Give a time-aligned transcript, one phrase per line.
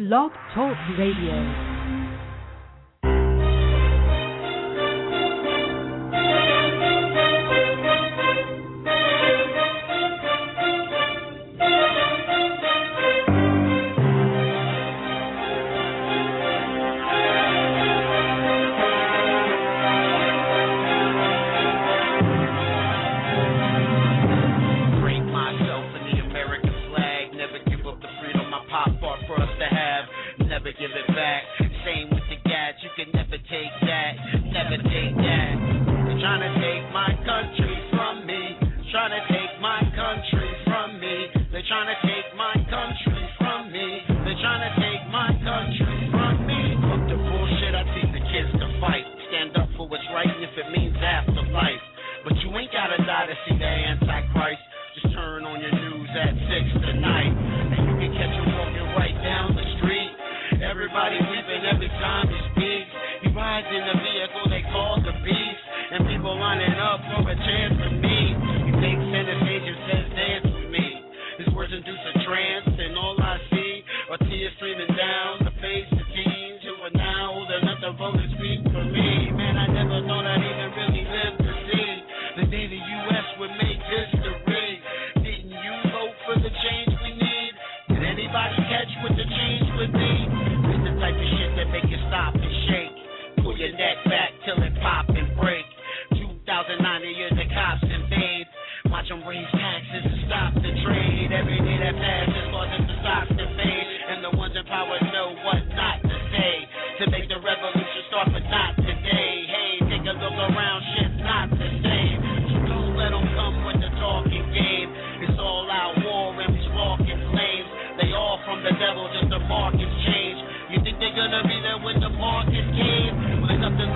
[0.00, 1.69] Blog Talk Radio.
[30.70, 31.42] Never give it back.
[31.82, 32.78] Same with the gas.
[32.78, 34.12] You can never take that.
[34.54, 35.54] Never take that.
[36.06, 38.54] They're trying to take my country from me.
[38.94, 41.26] Trying to take my country from me.
[41.50, 44.06] They're trying to take my country from me.
[44.22, 46.78] They're trying to take my country from me.
[46.86, 47.74] Fuck the bullshit.
[47.74, 49.02] I teach the kids to fight.
[49.26, 51.82] Stand up for what's right, and if it means afterlife.
[52.22, 54.29] But you ain't gotta die to see the Antichrist.
[67.50, 67.89] Chance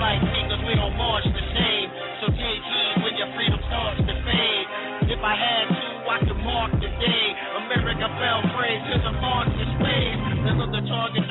[0.05, 0.21] like
[0.53, 1.89] cause we don't march the same.
[2.21, 4.67] So take heed when your freedom starts to fade.
[5.09, 7.27] If I had to, I could mark the day.
[7.65, 10.19] America fell prey to the Marxist ways.
[10.45, 11.25] They look to target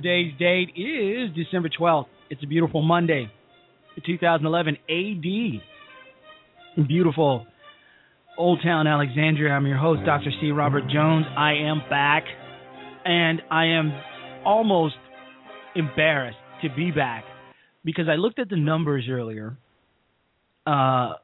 [0.00, 2.06] Today's date is December 12th.
[2.30, 3.28] It's a beautiful Monday,
[4.06, 6.86] 2011 AD.
[6.86, 7.44] Beautiful
[8.38, 9.50] Old Town Alexandria.
[9.54, 10.30] I'm your host, Dr.
[10.40, 10.52] C.
[10.52, 11.26] Robert Jones.
[11.36, 12.22] I am back,
[13.04, 13.92] and I am
[14.46, 14.94] almost
[15.74, 17.24] embarrassed to be back
[17.84, 19.58] because I looked at the numbers earlier.
[20.68, 21.14] Uh,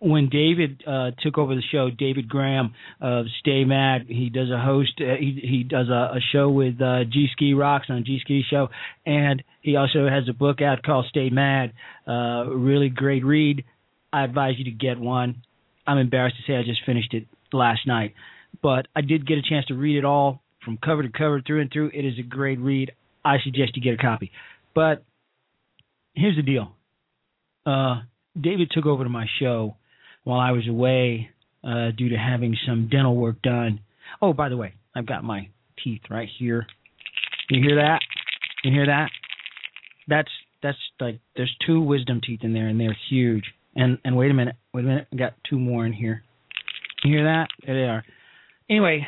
[0.00, 2.72] when David uh, took over the show, David Graham
[3.02, 4.92] of Stay Mad, he does a host.
[4.98, 8.42] Uh, he he does a, a show with uh, G Ski Rocks on G Ski
[8.48, 8.68] Show,
[9.04, 11.74] and he also has a book out called Stay Mad.
[12.06, 13.62] Uh, really great read.
[14.10, 15.42] I advise you to get one.
[15.86, 18.14] I'm embarrassed to say I just finished it last night,
[18.62, 21.60] but I did get a chance to read it all from cover to cover, through
[21.60, 21.90] and through.
[21.92, 22.92] It is a great read.
[23.22, 24.30] I suggest you get a copy.
[24.74, 25.04] But
[26.14, 26.72] here's the deal.
[27.66, 28.00] Uh,
[28.40, 29.76] David took over to my show
[30.24, 31.30] while I was away
[31.64, 33.80] uh, due to having some dental work done.
[34.22, 35.48] Oh, by the way, I've got my
[35.82, 36.66] teeth right here.
[37.50, 38.00] You hear that?
[38.64, 39.10] You hear that?
[40.06, 40.30] That's
[40.62, 43.44] that's like there's two wisdom teeth in there, and they're huge.
[43.74, 46.22] And and wait a minute, wait a minute, I got two more in here.
[47.04, 47.48] You hear that?
[47.64, 48.04] There they are.
[48.68, 49.06] Anyway,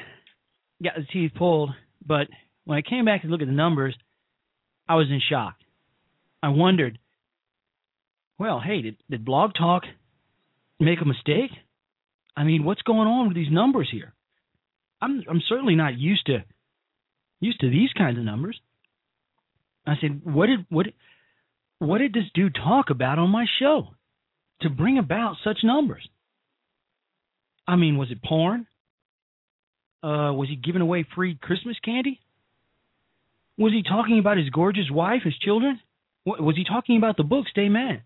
[0.83, 1.71] got the teeth pulled,
[2.07, 2.29] but
[2.65, 3.97] when I came back to look at the numbers,
[4.89, 5.55] I was in shock.
[6.43, 6.99] I wondered,
[8.41, 9.83] well, hey, did, did Blog Talk
[10.81, 11.51] make a mistake?
[12.35, 14.15] I mean, what's going on with these numbers here?
[15.03, 16.39] I'm I'm certainly not used to
[17.41, 18.59] used to these kinds of numbers.
[19.87, 20.87] I said, what did what
[21.81, 23.89] what did this dude talk about on my show
[24.63, 26.09] to bring about such numbers?
[27.69, 28.67] I mean, was it porn?
[30.03, 32.21] Uh, was he giving away free Christmas candy?
[33.59, 35.79] Was he talking about his gorgeous wife, his children?
[36.25, 38.03] Was he talking about the book Stay Mad?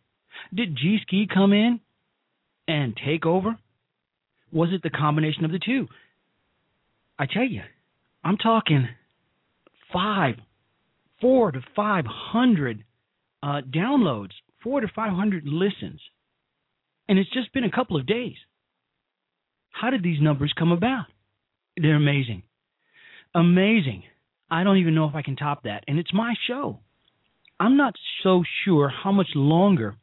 [0.54, 1.80] Did G Ski come in
[2.66, 3.58] and take over?
[4.52, 5.88] Was it the combination of the two?
[7.18, 7.62] I tell you,
[8.22, 8.88] I'm talking
[9.92, 10.36] five,
[11.20, 12.84] four to five hundred
[13.42, 14.32] uh, downloads,
[14.62, 16.00] four to five hundred listens,
[17.08, 18.36] and it's just been a couple of days.
[19.70, 21.06] How did these numbers come about?
[21.76, 22.44] They're amazing,
[23.34, 24.04] amazing.
[24.50, 26.78] I don't even know if I can top that, and it's my show.
[27.58, 29.96] I'm not so sure how much longer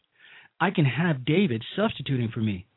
[0.61, 2.67] I can have David substituting for me.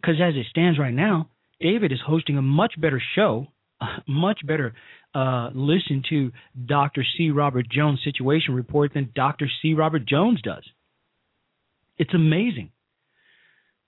[0.00, 3.46] Because as it stands right now, David is hosting a much better show,
[3.80, 4.74] a much better
[5.14, 6.30] uh, listen to
[6.66, 7.04] Dr.
[7.16, 7.30] C.
[7.30, 9.48] Robert Jones' situation report than Dr.
[9.60, 9.74] C.
[9.74, 10.62] Robert Jones does.
[11.98, 12.70] It's amazing.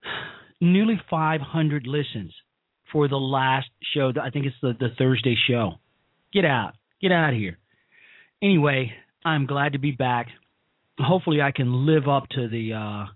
[0.61, 2.32] Nearly 500 listens
[2.91, 4.12] for the last show.
[4.20, 5.75] I think it's the, the Thursday show.
[6.32, 6.75] Get out.
[7.00, 7.59] Get out of here.
[8.43, 8.93] Anyway,
[9.25, 10.29] I'm glad to be back.
[10.98, 13.06] Hopefully, I can live up to the uh,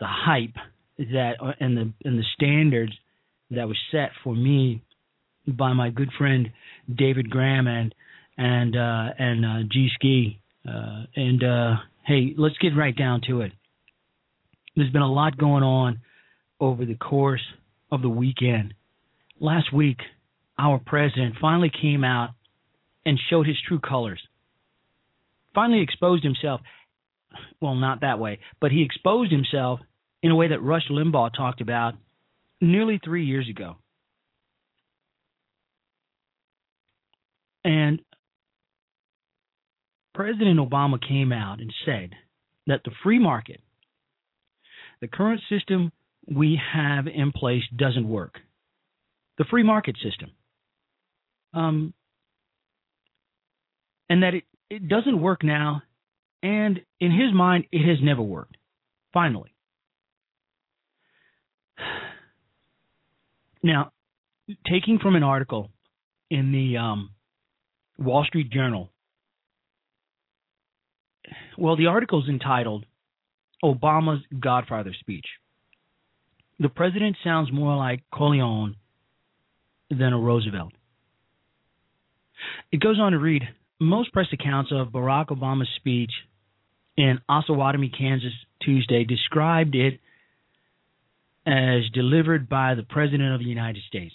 [0.00, 0.56] the hype
[0.98, 2.92] that uh, and the and the standards
[3.50, 4.82] that was set for me
[5.46, 6.50] by my good friend
[6.92, 7.94] David Graham and
[8.36, 10.40] and uh, and uh, G Ski.
[10.66, 11.74] Uh, and uh,
[12.06, 13.52] hey, let's get right down to it.
[14.76, 16.00] There's been a lot going on
[16.58, 17.42] over the course
[17.92, 18.74] of the weekend.
[19.38, 19.98] Last week,
[20.58, 22.30] our president finally came out
[23.04, 24.20] and showed his true colors.
[25.54, 26.60] Finally exposed himself.
[27.60, 29.80] Well, not that way, but he exposed himself
[30.22, 31.94] in a way that Rush Limbaugh talked about
[32.60, 33.76] nearly three years ago.
[37.64, 38.00] And
[40.14, 42.10] President Obama came out and said
[42.66, 43.60] that the free market,
[45.00, 45.90] the current system
[46.26, 48.38] we have in place, doesn't work.
[49.38, 50.30] The free market system.
[51.52, 51.92] Um,
[54.08, 55.82] and that it, it doesn't work now,
[56.44, 58.56] and in his mind, it has never worked.
[59.12, 59.52] Finally.
[63.62, 63.92] Now,
[64.70, 65.70] taking from an article
[66.30, 67.12] in the um,
[67.98, 68.90] Wall Street Journal,
[71.56, 72.84] well, the article is entitled
[73.64, 75.24] Obama's Godfather Speech.
[76.58, 78.76] The president sounds more like Corleone
[79.88, 80.74] than a Roosevelt.
[82.70, 83.44] It goes on to read
[83.80, 86.12] most press accounts of Barack Obama's speech
[86.96, 88.32] in Osawatomie, Kansas,
[88.62, 90.00] Tuesday described it
[91.46, 94.14] as delivered by the President of the United States.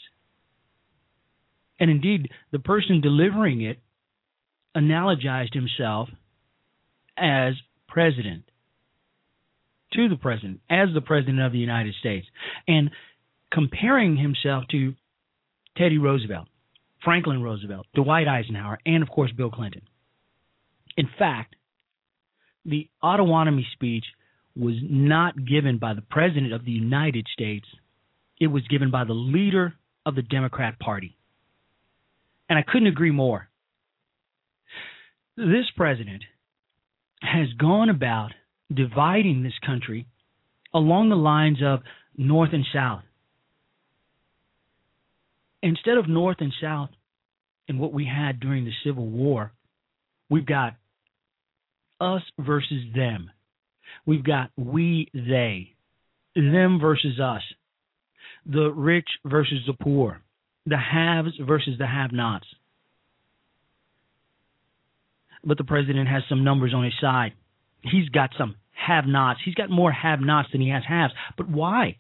[1.80, 3.80] And indeed, the person delivering it
[4.76, 6.10] analogized himself
[7.18, 7.54] as
[7.88, 8.44] president
[9.94, 12.28] to the president, as the president of the United States,
[12.68, 12.92] and
[13.52, 14.94] comparing himself to
[15.78, 16.48] Teddy Roosevelt.
[17.04, 19.82] Franklin Roosevelt, Dwight Eisenhower, and of course Bill Clinton.
[20.98, 21.56] In fact,
[22.66, 24.06] the Osawatomie speech
[24.56, 27.66] was not given by the President of the United States,
[28.39, 29.74] it was given by the leader
[30.06, 31.16] of the Democrat Party.
[32.50, 33.50] And I couldn't agree more.
[35.38, 36.24] This president
[37.22, 38.32] has gone about
[38.74, 40.08] dividing this country
[40.74, 41.80] along the lines of
[42.18, 43.04] North and South
[45.62, 46.89] instead of North and South
[47.68, 49.51] and what we had during the Civil War,
[50.30, 50.75] we've got
[52.00, 53.32] us versus them.
[54.06, 55.75] We've got we, they,
[56.36, 57.41] them versus us,
[58.46, 60.22] the rich versus the poor,
[60.65, 62.46] the haves versus the have nots.
[65.44, 67.34] But the president has some numbers on his side.
[67.82, 69.39] He's got some have nots.
[69.44, 71.13] He's got more have nots than he has haves.
[71.38, 71.98] But why?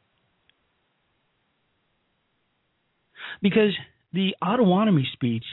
[3.41, 3.73] because
[4.13, 5.45] the Osawatomie speech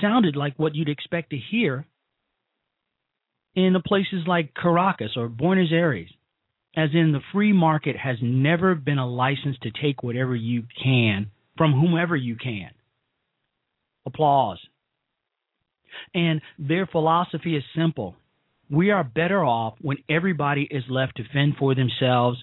[0.00, 1.86] sounded like what you'd expect to hear
[3.54, 6.10] in the places like Caracas or Buenos Aires,
[6.76, 11.30] as in the free market has never been a license to take whatever you can
[11.56, 12.70] from whomever you can.
[14.06, 14.58] Applause.
[16.12, 18.16] And their philosophy is simple.
[18.70, 22.42] We are better off when everybody is left to fend for themselves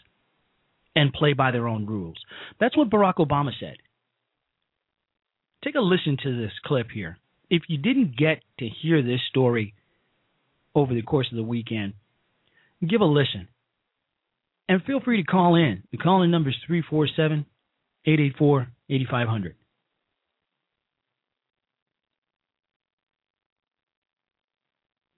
[0.96, 2.18] and play by their own rules.
[2.60, 3.78] That's what Barack Obama said.
[5.64, 7.18] Take a listen to this clip here.
[7.50, 9.74] If you didn't get to hear this story
[10.76, 11.94] over the course of the weekend.
[12.88, 13.48] Give a listen.
[14.68, 15.84] And feel free to call in.
[15.92, 17.46] The call in number is 347
[18.06, 19.56] 884 8500.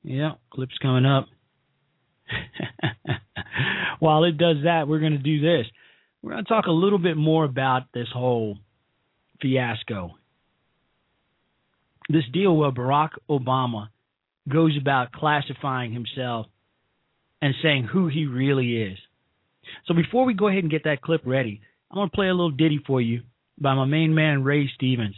[0.04, 1.28] Yeah, clip's coming up.
[4.00, 5.66] While it does that, we're going to do this.
[6.22, 8.58] We're going to talk a little bit more about this whole
[9.42, 10.16] fiasco.
[12.10, 13.90] This deal where Barack Obama
[14.52, 16.48] goes about classifying himself
[17.42, 18.98] and saying who he really is.
[19.88, 22.34] So before we go ahead and get that clip ready, I'm going to play a
[22.34, 23.22] little ditty for you
[23.60, 25.16] by my main man, Ray Stevens,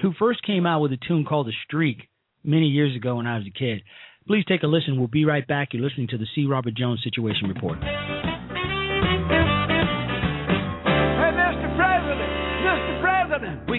[0.00, 2.08] who first came out with a tune called The Streak
[2.44, 3.82] many years ago when I was a kid.
[4.26, 4.98] Please take a listen.
[4.98, 5.68] We'll be right back.
[5.72, 6.46] You're listening to the C.
[6.46, 7.78] Robert Jones Situation Report.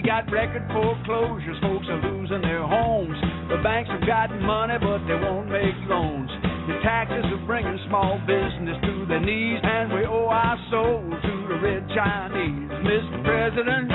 [0.00, 1.60] We got record foreclosures.
[1.60, 3.16] Folks are losing their homes.
[3.52, 6.30] The banks have gotten money, but they won't make loans.
[6.72, 11.32] The taxes are bringing small business to their knees, and we owe our soul to
[11.52, 12.72] the red Chinese.
[12.80, 13.16] Mr.
[13.28, 13.92] President,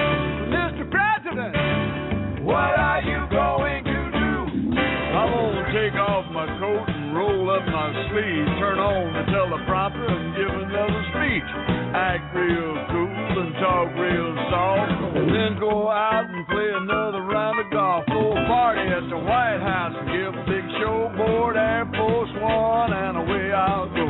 [0.54, 0.86] Mr.
[0.94, 4.36] President, what are you going to do?
[5.10, 10.06] I'm gonna take off my coat and roll up my sleeve, turn on the teleprompter
[10.06, 11.50] and give another speech.
[12.36, 17.72] Real cool and talk real soft, and then go out and play another round of
[17.72, 18.04] golf.
[18.12, 22.34] Throw a party at the White House and give a big show aboard Air Force
[22.44, 24.08] One, and away I'll go.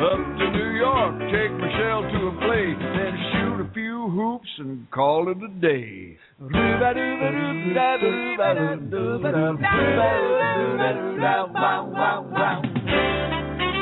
[0.00, 4.90] Up to New York, take Michelle to a play, then shoot a few hoops and
[4.90, 6.16] call it a day.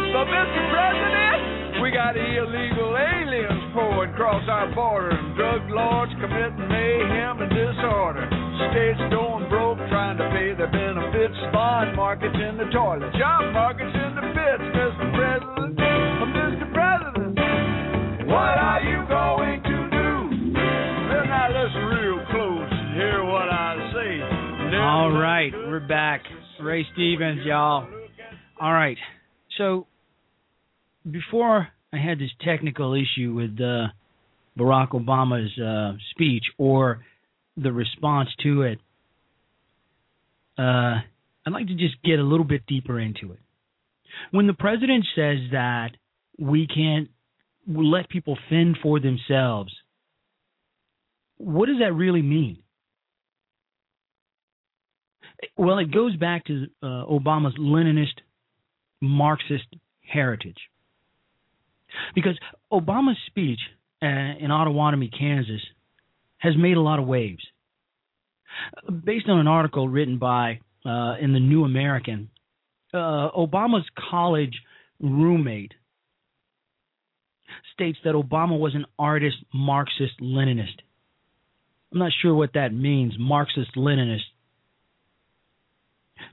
[0.08, 0.62] So, Mr.
[0.74, 1.40] President,
[1.82, 8.24] we got illegal aliens pouring across our border, and drug lords committing mayhem and disorder.
[8.70, 11.34] States going broke trying to pay their benefits.
[11.52, 14.64] Bond markets in the toilet, job markets in the pits.
[14.74, 15.06] Mr.
[15.14, 16.66] President, oh, Mr.
[16.74, 17.32] President,
[18.26, 20.12] what are you going to do?
[20.52, 24.12] Then now listen real close and hear what I say.
[24.70, 26.22] Never All right, we're back.
[26.60, 27.88] Ray Stevens, y'all.
[28.60, 28.98] All right.
[29.56, 29.86] So
[31.10, 33.88] before I had this technical issue with uh,
[34.58, 37.04] Barack Obama's uh, speech or
[37.56, 38.78] the response to it,
[40.58, 41.00] uh,
[41.46, 43.38] I'd like to just get a little bit deeper into it.
[44.30, 45.90] When the president says that
[46.38, 47.08] we can't
[47.66, 49.72] let people fend for themselves,
[51.36, 52.58] what does that really mean?
[55.56, 58.20] Well, it goes back to uh, Obama's Leninist
[59.00, 59.66] Marxist
[60.00, 60.58] heritage.
[62.14, 62.38] Because
[62.72, 63.60] Obama's speech
[64.02, 65.62] uh, in Osawatomie, Kansas,
[66.38, 67.42] has made a lot of waves.
[69.04, 72.30] Based on an article written by uh, in the New American,
[72.94, 74.54] uh, Obama's college
[75.00, 75.72] roommate
[77.74, 80.80] states that Obama was an artist Marxist Leninist.
[81.92, 84.20] I'm not sure what that means, Marxist Leninist.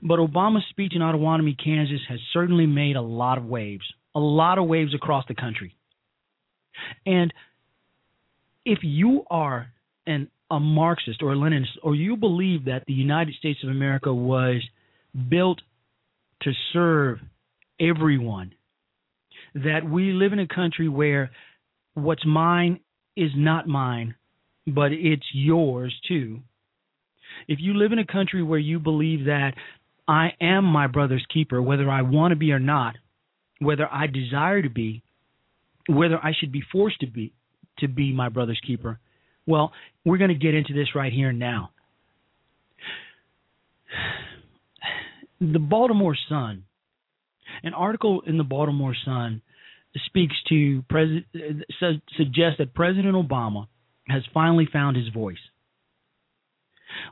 [0.02, 3.84] But Obama's speech in Osawatomie, Kansas has certainly made a lot of waves,
[4.16, 5.76] a lot of waves across the country.
[7.04, 7.32] And
[8.64, 9.68] if you are
[10.06, 14.14] an a Marxist or a Leninist, or you believe that the United States of America
[14.14, 14.62] was
[15.28, 15.60] built
[16.42, 17.18] to serve
[17.80, 18.54] everyone,
[19.54, 21.30] that we live in a country where
[21.94, 22.78] what's mine
[23.16, 24.14] is not mine,
[24.66, 26.40] but it's yours too.
[27.48, 29.54] If you live in a country where you believe that
[30.06, 32.94] I am my brother's keeper, whether I want to be or not,
[33.60, 35.02] whether I desire to be,
[35.88, 37.32] whether I should be forced to be
[37.78, 38.98] to be my brother's keeper,
[39.46, 39.72] well,
[40.04, 41.70] we're going to get into this right here and now.
[45.40, 46.64] The Baltimore Sun,
[47.62, 49.42] an article in the Baltimore Sun
[50.06, 51.26] speaks to president
[52.16, 53.66] suggests that President Obama
[54.08, 55.36] has finally found his voice.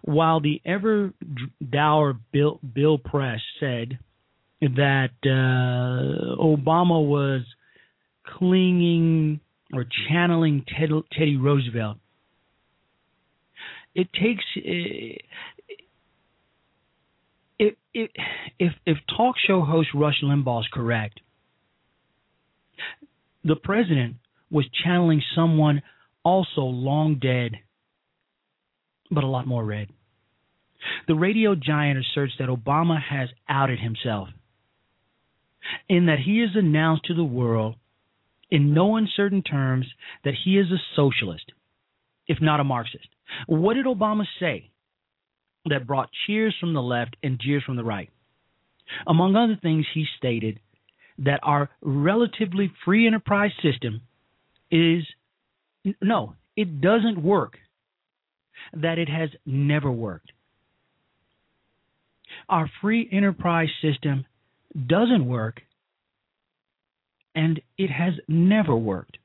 [0.02, 1.12] While the ever
[1.66, 3.98] dour Bill, Bill Press said
[4.76, 7.42] that uh, Obama was
[8.26, 9.40] clinging
[9.72, 11.98] or channeling Ted, Teddy Roosevelt,
[13.94, 15.22] it takes if
[17.92, 18.10] if
[18.58, 21.20] if, if talk show host Rush Limbaugh is correct,
[23.44, 24.16] the president
[24.50, 25.82] was channeling someone
[26.24, 27.52] also long dead,
[29.10, 29.88] but a lot more red.
[31.08, 34.28] The radio giant asserts that Obama has outed himself
[35.88, 37.76] in that he has announced to the world
[38.50, 39.86] in no uncertain terms
[40.24, 41.52] that he is a socialist,
[42.26, 43.08] if not a Marxist.
[43.46, 44.70] What did Obama say
[45.66, 48.10] that brought cheers from the left and jeers from the right?
[49.06, 50.60] Among other things, he stated
[51.18, 54.02] that our relatively free enterprise system
[54.70, 55.04] is
[56.00, 57.58] no, it doesn't work,
[58.72, 60.32] that it has never worked.
[62.48, 64.26] Our free enterprise system
[64.74, 65.62] doesn't work,
[67.34, 69.18] and it has never worked.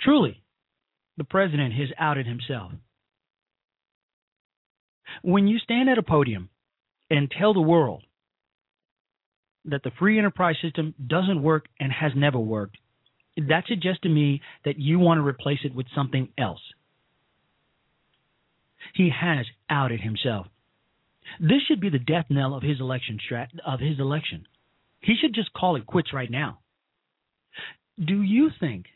[0.00, 0.42] Truly,
[1.16, 2.72] the president has outed himself.
[5.22, 6.48] When you stand at a podium
[7.10, 8.02] and tell the world
[9.66, 12.78] that the free enterprise system doesn't work and has never worked,
[13.36, 16.60] that suggests to me that you want to replace it with something else.
[18.94, 20.46] He has outed himself.
[21.40, 24.46] This should be the death knell of his election strat- of his election.
[25.00, 26.60] He should just call it quits right now.
[28.02, 28.86] Do you think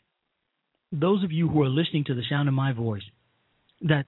[0.91, 3.03] those of you who are listening to the sound of my voice
[3.81, 4.05] that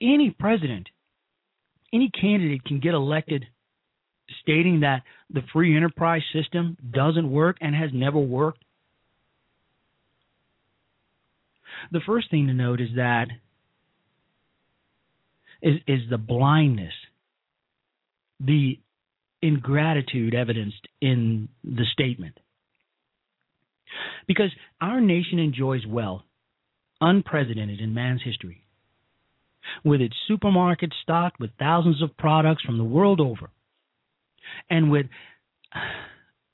[0.00, 0.88] any president,
[1.92, 3.44] any candidate can get elected
[4.42, 8.62] stating that the free enterprise system doesn't work and has never worked?
[11.92, 13.28] The first thing to note is that
[15.62, 16.92] is, is the blindness,
[18.40, 18.78] the
[19.42, 22.38] ingratitude evidenced in the statement.
[24.26, 24.50] Because
[24.80, 26.22] our nation enjoys wealth
[27.00, 28.62] unprecedented in man's history.
[29.84, 33.50] With its supermarkets stocked with thousands of products from the world over,
[34.70, 35.06] and with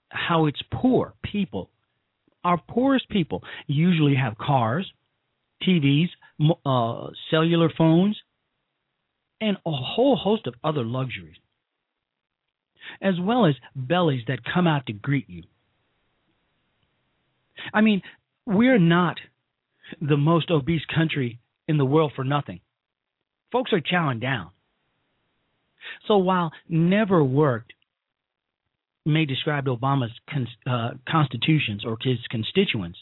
[0.08, 1.70] how its poor people,
[2.44, 4.90] our poorest people, usually have cars,
[5.62, 6.08] TVs,
[6.66, 8.18] uh, cellular phones,
[9.40, 11.36] and a whole host of other luxuries,
[13.00, 15.44] as well as bellies that come out to greet you.
[17.72, 18.02] I mean,
[18.46, 19.18] we're not
[20.00, 22.60] the most obese country in the world for nothing.
[23.50, 24.50] Folks are chowing down.
[26.08, 27.72] So while never worked
[29.04, 32.98] may describe Obama's con- uh, constitutions or his constituents,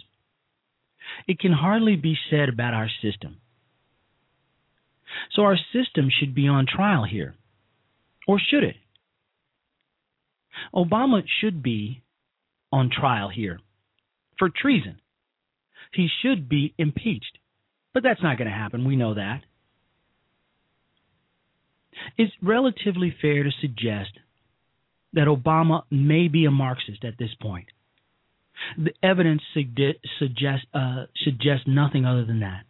[1.26, 3.36] it can hardly be said about our system.
[5.32, 7.34] So our system should be on trial here.
[8.26, 8.76] Or should it?
[10.74, 12.02] Obama should be
[12.72, 13.60] on trial here
[14.38, 15.00] for treason.
[15.92, 17.38] He should be impeached.
[17.92, 18.86] But that's not going to happen.
[18.86, 19.42] We know that.
[22.16, 24.10] It's relatively fair to suggest
[25.12, 27.66] that Obama may be a Marxist at this point.
[28.78, 32.64] The evidence suggests uh, suggests nothing other than that.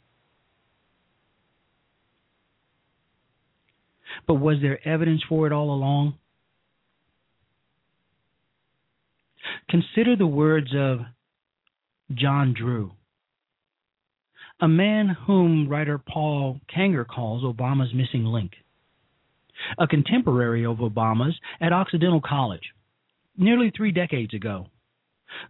[4.27, 6.15] But was there evidence for it all along?
[9.69, 11.01] Consider the words of
[12.15, 12.93] John Drew,
[14.61, 18.53] a man whom writer Paul Kengor calls Obama's missing link,
[19.79, 22.73] a contemporary of Obama's at Occidental College
[23.37, 24.67] nearly three decades ago.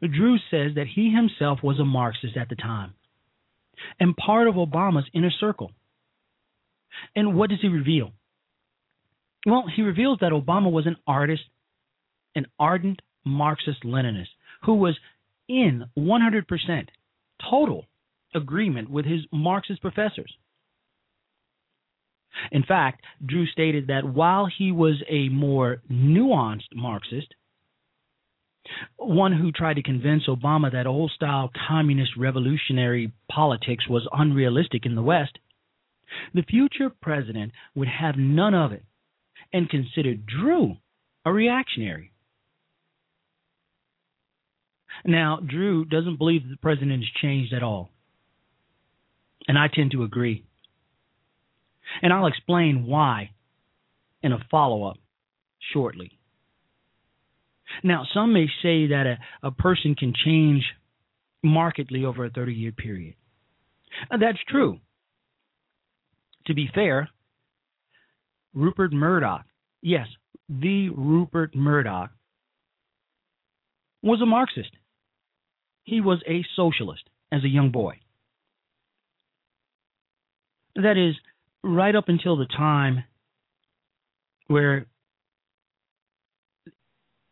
[0.01, 2.95] Drew says that he himself was a Marxist at the time
[3.99, 5.73] and part of Obama's inner circle.
[7.17, 8.13] And what does he reveal?
[9.47, 11.43] Well, he reveals that Obama was an artist,
[12.35, 14.29] an ardent Marxist Leninist
[14.65, 14.99] who was
[15.49, 16.89] in 100%
[17.51, 17.87] total
[18.35, 20.33] agreement with his Marxist professors.
[22.53, 27.35] In fact, Drew stated that while he was a more nuanced Marxist,
[28.97, 34.95] one who tried to convince Obama that old style communist revolutionary politics was unrealistic in
[34.95, 35.39] the West,
[36.35, 38.85] the future president would have none of it
[39.53, 40.77] and considered Drew
[41.25, 42.13] a reactionary.
[45.05, 47.91] Now, Drew doesn't believe the president has changed at all.
[49.49, 50.45] And I tend to agree.
[52.03, 53.31] And I'll explain why
[54.23, 54.97] in a follow up
[55.73, 56.19] shortly.
[57.83, 60.65] Now, some may say that a, a person can change
[61.43, 63.15] markedly over a 30 year period.
[64.11, 64.79] And that's true.
[66.47, 67.09] To be fair,
[68.55, 69.45] Rupert Murdoch,
[69.83, 70.07] yes,
[70.49, 72.11] the Rupert Murdoch,
[74.03, 74.71] was a Marxist.
[75.85, 77.99] He was a socialist as a young boy.
[80.77, 81.17] That is,
[81.63, 83.05] right up until the time
[84.47, 84.87] where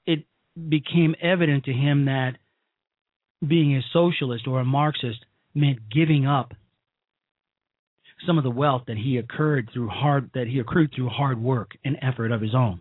[0.07, 0.27] it
[0.69, 2.33] became evident to him that
[3.47, 6.53] being a socialist or a Marxist meant giving up
[8.27, 11.73] some of the wealth that he occurred through hard that he accrued through hard work
[11.85, 12.81] and effort of his own.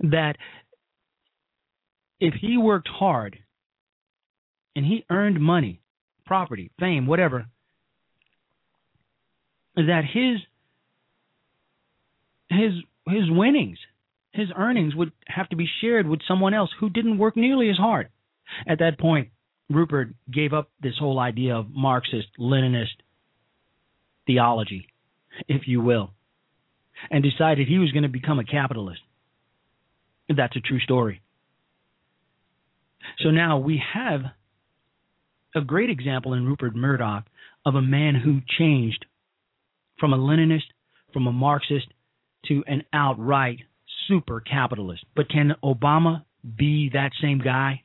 [0.00, 0.36] That
[2.20, 3.38] if he worked hard
[4.76, 5.80] and he earned money,
[6.26, 7.46] property, fame, whatever,
[9.76, 10.40] that his
[12.48, 12.72] his
[13.06, 13.78] his winnings,
[14.32, 17.76] his earnings would have to be shared with someone else who didn't work nearly as
[17.76, 18.08] hard.
[18.66, 19.28] At that point,
[19.70, 22.96] Rupert gave up this whole idea of Marxist Leninist
[24.26, 24.88] theology,
[25.48, 26.10] if you will,
[27.10, 29.00] and decided he was going to become a capitalist.
[30.28, 31.20] That's a true story.
[33.18, 34.20] So now we have
[35.54, 37.24] a great example in Rupert Murdoch
[37.64, 39.04] of a man who changed
[39.98, 40.64] from a Leninist,
[41.12, 41.86] from a Marxist,
[42.46, 43.60] to an outright
[44.08, 45.04] super capitalist.
[45.14, 46.24] But can Obama
[46.56, 47.82] be that same guy?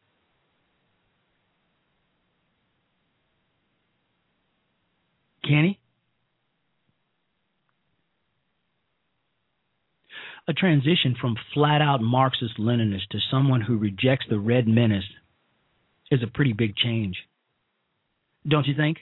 [5.43, 5.79] Can he?
[10.49, 15.03] A transition from flat out Marxist Leninist to someone who rejects the Red Menace
[16.09, 17.17] is a pretty big change.
[18.47, 18.97] Don't you think?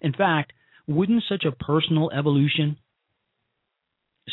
[0.00, 0.52] In fact,
[0.86, 2.76] wouldn't such a personal evolution,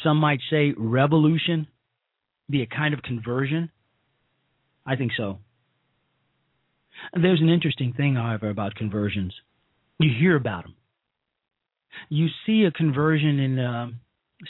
[0.04, 1.66] some might say revolution,
[2.48, 3.72] be a kind of conversion?
[4.86, 5.40] I think so.
[7.12, 9.34] There's an interesting thing, however, about conversions.
[9.98, 10.76] You hear about them.
[12.08, 13.94] You see a conversion in a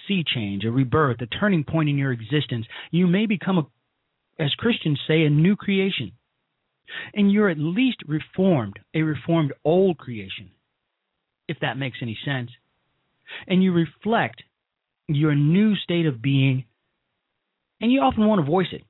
[0.07, 2.65] sea change, a rebirth, a turning point in your existence.
[2.91, 3.67] You may become, a,
[4.41, 6.11] as Christians say, a new creation.
[7.13, 10.51] And you're at least reformed, a reformed old creation,
[11.47, 12.49] if that makes any sense.
[13.47, 14.41] And you reflect
[15.07, 16.65] your new state of being,
[17.79, 18.83] and you often want to voice it.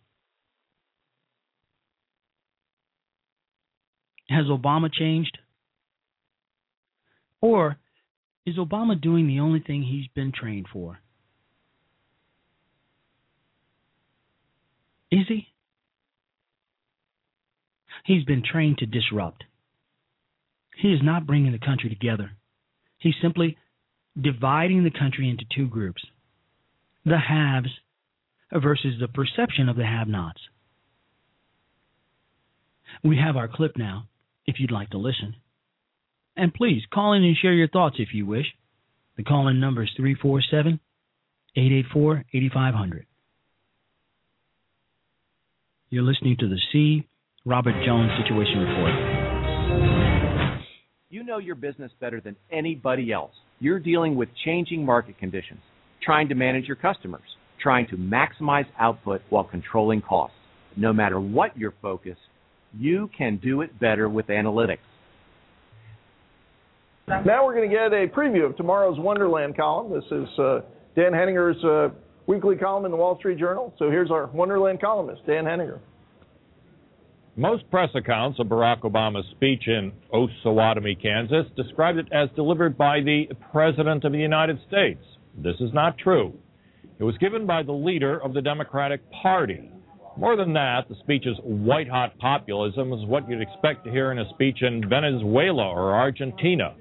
[4.29, 5.38] Has Obama changed?
[7.41, 7.77] Or
[8.49, 10.99] is Obama doing the only thing he's been trained for?
[15.12, 15.47] Is he?
[18.05, 19.43] He's been trained to disrupt.
[20.77, 22.31] He is not bringing the country together.
[22.97, 23.57] He's simply
[24.19, 26.01] dividing the country into two groups
[27.05, 27.69] the haves
[28.53, 30.41] versus the perception of the have nots.
[33.03, 34.07] We have our clip now,
[34.45, 35.35] if you'd like to listen.
[36.39, 38.45] And please call in and share your thoughts if you wish.
[39.17, 40.80] The call in number is 347
[41.58, 43.06] 884 8500.
[45.89, 47.06] You're listening to the C.
[47.45, 48.93] Robert Jones Situation Report.
[51.10, 53.34] You know your business better than anybody else.
[53.60, 55.60] You're dealing with changing market conditions,
[56.02, 60.38] trying to manage your customers, trying to maximize output while controlling costs.
[60.78, 62.15] No matter what your focus,
[62.78, 64.78] you can do it better with analytics.
[67.10, 69.91] Now we're going to get a preview of tomorrow's Wonderland column.
[69.91, 70.60] This is uh,
[70.95, 71.89] Dan Henninger's uh,
[72.28, 73.74] weekly column in the Wall Street Journal.
[73.80, 75.80] So here's our Wonderland columnist, Dan Henninger.
[77.36, 83.00] Most press accounts of Barack Obama's speech in Osawatomie, Kansas, described it as delivered by
[83.00, 85.02] the President of the United States.
[85.36, 86.34] This is not true.
[87.00, 89.72] It was given by the leader of the Democratic Party.
[90.15, 94.19] More than that, the speech's white hot populism is what you'd expect to hear in
[94.19, 96.76] a speech in Venezuela or Argentina.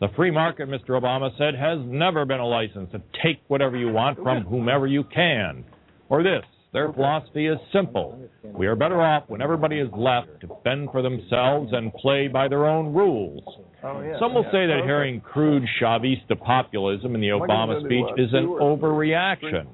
[0.00, 0.90] The free market, Mr.
[0.90, 5.04] Obama said, has never been a license to take whatever you want from whomever you
[5.04, 5.64] can.
[6.08, 8.28] Or this their philosophy is simple.
[8.44, 12.46] We are better off when everybody is left to fend for themselves and play by
[12.48, 13.42] their own rules.
[13.82, 14.18] Oh, yeah.
[14.18, 14.52] Some will yeah.
[14.52, 19.66] say that hearing crude Chavista populism in the Obama speech is an overreaction.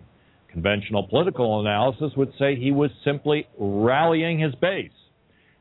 [0.52, 4.92] Conventional political analysis would say he was simply rallying his base.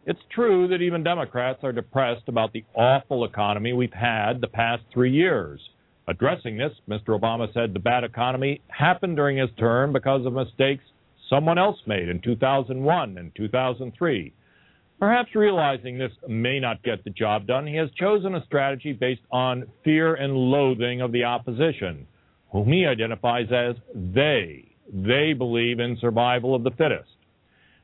[0.05, 4.83] It's true that even Democrats are depressed about the awful economy we've had the past
[4.93, 5.61] three years.
[6.09, 7.17] Addressing this, Mr.
[7.17, 10.83] Obama said the bad economy happened during his term because of mistakes
[11.29, 14.33] someone else made in 2001 and 2003.
[14.99, 19.21] Perhaps realizing this may not get the job done, he has chosen a strategy based
[19.31, 22.05] on fear and loathing of the opposition,
[22.51, 24.65] whom he identifies as they.
[24.93, 27.09] They believe in survival of the fittest.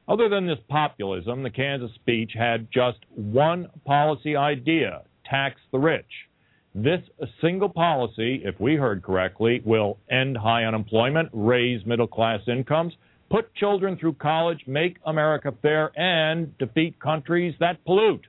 [0.10, 6.28] Other than this populism, the Kansas speech had just one policy idea tax the rich.
[6.74, 7.02] This
[7.42, 12.94] single policy, if we heard correctly, will end high unemployment, raise middle class incomes,
[13.30, 18.26] put children through college, make America fair, and defeat countries that pollute.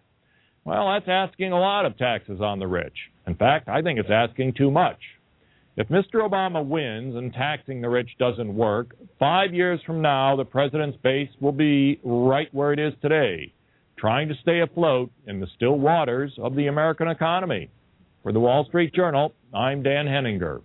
[0.64, 2.96] Well, that's asking a lot of taxes on the rich.
[3.26, 4.98] In fact, I think it's asking too much.
[5.76, 6.16] If Mr.
[6.16, 11.30] Obama wins and taxing the rich doesn't work, five years from now, the president's base
[11.40, 13.52] will be right where it is today,
[13.96, 17.70] trying to stay afloat in the still waters of the American economy.
[18.22, 20.60] For the Wall Street Journal, I'm Dan Henninger.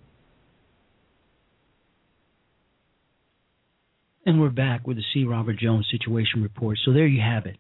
[4.26, 5.24] And we're back with the C.
[5.24, 6.78] Robert Jones Situation Report.
[6.84, 7.58] So there you have it.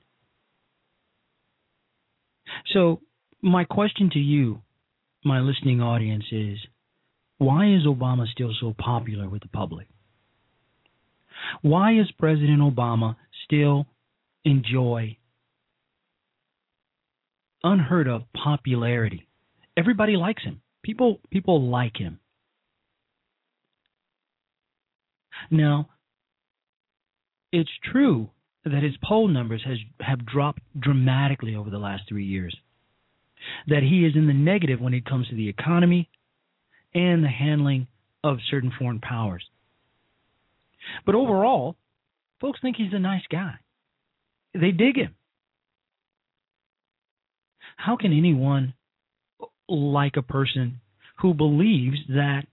[2.73, 3.01] So,
[3.41, 4.61] my question to you,
[5.23, 6.57] my listening audience, is
[7.37, 9.87] why is Obama still so popular with the public?
[11.61, 13.87] Why is President Obama still
[14.43, 15.17] enjoy
[17.63, 19.27] unheard of popularity?
[19.75, 20.61] Everybody likes him.
[20.83, 22.19] People people like him.
[25.51, 25.89] Now,
[27.51, 28.29] it's true
[28.63, 32.55] that his poll numbers has have dropped dramatically over the last 3 years.
[33.67, 36.09] That he is in the negative when it comes to the economy
[36.95, 37.87] and the handling
[38.23, 39.45] of certain foreign powers.
[41.05, 41.75] But overall,
[42.41, 43.55] folks think he's a nice guy.
[44.53, 45.15] They dig him.
[47.75, 48.73] How can anyone
[49.67, 50.79] like a person
[51.21, 52.43] who believes that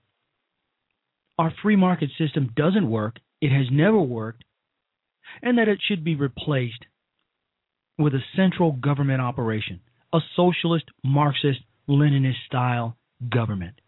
[1.39, 4.45] our free market system doesn't work, it has never worked,
[5.43, 6.85] and that it should be replaced
[7.99, 9.81] with a central government operation,
[10.13, 12.97] a socialist, Marxist, Leninist style
[13.31, 13.81] government?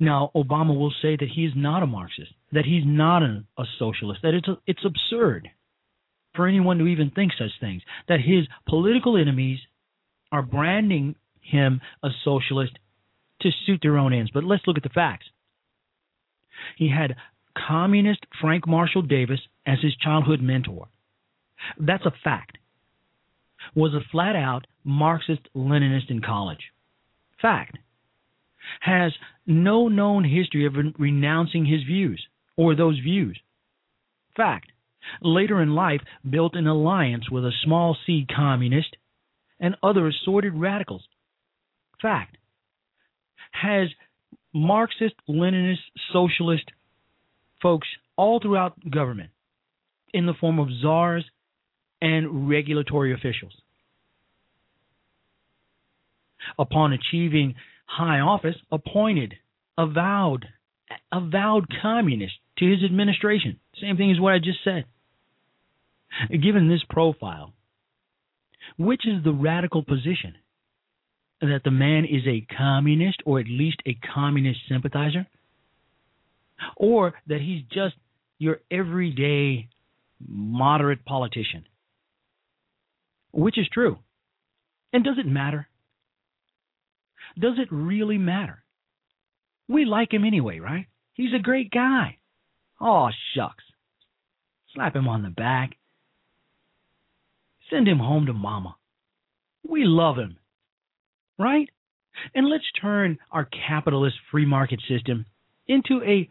[0.00, 3.64] Now, Obama will say that he is not a Marxist, that he's not a, a
[3.78, 5.48] socialist, that it's a, it's absurd
[6.34, 9.58] for anyone to even think such things, that his political enemies
[10.30, 12.72] are branding him a socialist
[13.40, 14.30] to suit their own ends.
[14.32, 15.26] But let's look at the facts.
[16.76, 17.16] He had
[17.66, 20.88] communist Frank Marshall Davis as his childhood mentor.
[21.78, 22.58] That's a fact.
[23.74, 26.72] Was a flat out Marxist Leninist in college.
[27.40, 27.78] Fact
[28.80, 29.12] has
[29.46, 32.22] no known history of renouncing his views
[32.56, 33.38] or those views.
[34.36, 34.70] Fact.
[35.22, 38.96] Later in life, built an alliance with a small c communist
[39.60, 41.06] and other assorted radicals.
[42.02, 42.36] Fact.
[43.52, 43.88] Has
[44.52, 45.78] Marxist, Leninist,
[46.12, 46.64] socialist
[47.62, 49.30] folks all throughout government
[50.12, 51.24] in the form of czars
[52.00, 53.52] and regulatory officials.
[56.58, 57.54] Upon achieving
[57.86, 59.34] high office appointed
[59.78, 60.46] avowed
[61.10, 63.58] avowed communist to his administration.
[63.80, 64.84] Same thing as what I just said.
[66.30, 67.52] Given this profile,
[68.78, 70.34] which is the radical position?
[71.40, 75.26] That the man is a communist or at least a communist sympathizer?
[76.76, 77.94] Or that he's just
[78.38, 79.68] your everyday
[80.26, 81.66] moderate politician?
[83.32, 83.98] Which is true?
[84.92, 85.68] And does it matter?
[87.38, 88.62] Does it really matter?
[89.68, 90.86] We like him anyway, right?
[91.14, 92.18] He's a great guy.
[92.80, 93.64] Oh, shucks.
[94.74, 95.76] Slap him on the back.
[97.70, 98.76] Send him home to mama.
[99.68, 100.38] We love him.
[101.38, 101.68] Right?
[102.34, 105.26] And let's turn our capitalist free market system
[105.66, 106.28] into a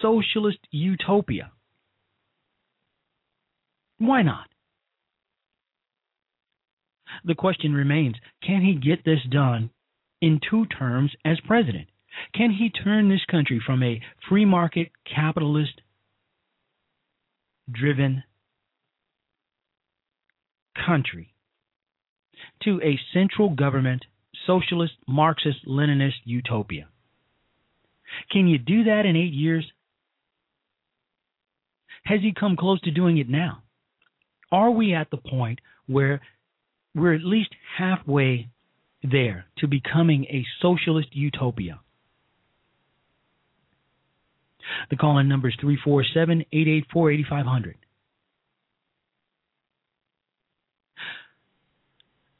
[0.00, 1.52] socialist utopia.
[3.98, 4.46] Why not?
[7.24, 9.70] The question remains can he get this done
[10.26, 11.86] in two terms as president?
[12.34, 15.80] Can he turn this country from a free market, capitalist
[17.70, 18.24] driven
[20.84, 21.32] country
[22.64, 24.04] to a central government,
[24.46, 26.88] socialist, Marxist, Leninist utopia?
[28.32, 29.64] Can you do that in eight years?
[32.04, 33.62] Has he come close to doing it now?
[34.50, 36.20] Are we at the point where
[36.96, 38.48] we're at least halfway
[39.10, 41.80] there to becoming a socialist utopia.
[44.90, 47.76] The call in number is 347 884 8500.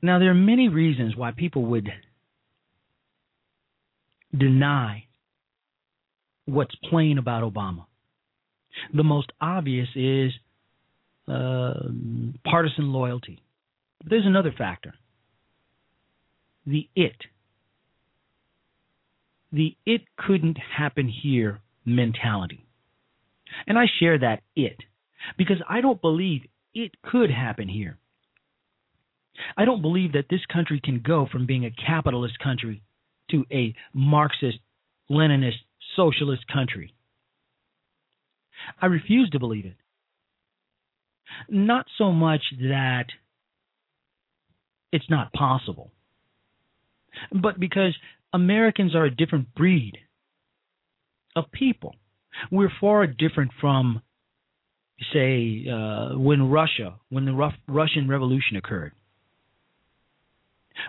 [0.03, 1.89] Now, there are many reasons why people would
[4.37, 5.05] deny
[6.45, 7.87] what's plain about Obama.
[8.95, 10.33] The most obvious is
[11.29, 11.89] uh,
[12.45, 13.43] partisan loyalty.
[13.99, 14.95] But there's another factor
[16.67, 17.17] the it.
[19.53, 22.67] The it couldn't happen here mentality.
[23.67, 24.77] And I share that it
[25.39, 26.43] because I don't believe
[26.75, 27.99] it could happen here.
[29.57, 32.83] I don't believe that this country can go from being a capitalist country
[33.31, 34.59] to a Marxist,
[35.11, 35.61] Leninist,
[35.95, 36.95] socialist country.
[38.81, 39.77] I refuse to believe it.
[41.49, 43.07] Not so much that
[44.93, 45.93] it's not possible
[47.33, 47.97] but because
[48.33, 49.93] Americans are a different breed
[51.35, 51.95] of people.
[52.51, 54.03] We're far different from,
[55.13, 58.93] say, uh, when Russia, when the Russian Revolution occurred.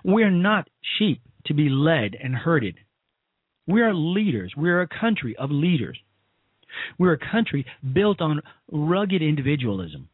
[0.03, 2.77] We're not sheep to be led and herded.
[3.67, 4.53] We are leaders.
[4.55, 5.97] We're a country of leaders.
[6.97, 10.09] We're a country built on rugged individualism.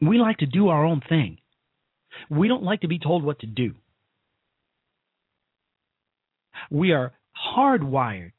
[0.00, 1.38] We like to do our own thing.
[2.30, 3.74] We don't like to be told what to do.
[6.70, 7.12] We are
[7.56, 8.32] hardwired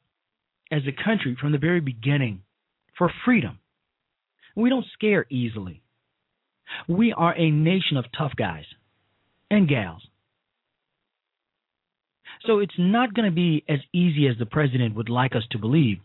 [0.70, 2.42] as a country from the very beginning
[2.96, 3.58] for freedom.
[4.56, 5.82] We don't scare easily.
[6.86, 8.64] We are a nation of tough guys
[9.50, 10.02] and gals.
[12.46, 15.58] So it's not going to be as easy as the president would like us to
[15.58, 15.98] believe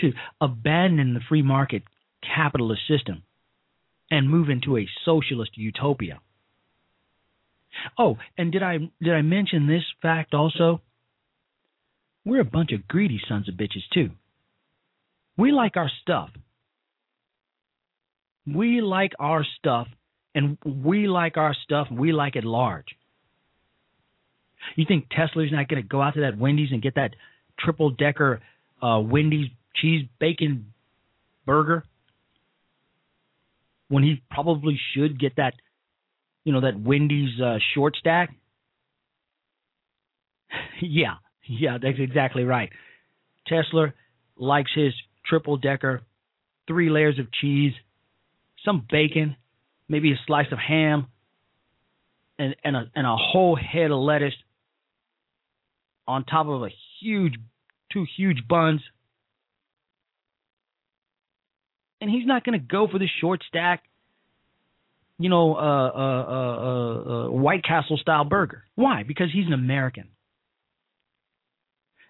[0.00, 1.82] to abandon the free market
[2.22, 3.22] capitalist system
[4.10, 6.20] and move into a socialist utopia.
[7.98, 10.80] Oh, and did I did I mention this fact also?
[12.24, 14.10] We're a bunch of greedy sons of bitches too.
[15.36, 16.30] We like our stuff.
[18.46, 19.88] We like our stuff
[20.34, 22.86] and we like our stuff and we like it large.
[24.76, 27.14] You think Tesla's not going to go out to that Wendy's and get that
[27.58, 28.40] triple decker
[28.82, 30.72] uh, Wendy's cheese bacon
[31.46, 31.84] burger
[33.88, 35.54] when he probably should get that,
[36.44, 38.34] you know, that Wendy's uh, short stack?
[40.82, 41.14] yeah,
[41.48, 42.70] yeah, that's exactly right.
[43.46, 43.92] Tesla
[44.36, 44.92] likes his
[45.26, 46.02] triple decker,
[46.66, 47.72] three layers of cheese,
[48.64, 49.36] some bacon,
[49.88, 51.06] maybe a slice of ham,
[52.38, 54.34] and and a and a whole head of lettuce
[56.06, 57.34] on top of a huge
[57.92, 58.80] two huge buns.
[62.00, 63.82] And he's not going to go for the short stack,
[65.18, 68.64] you know, uh, uh, uh, uh, White Castle style burger.
[68.74, 69.04] Why?
[69.04, 70.08] Because he's an American.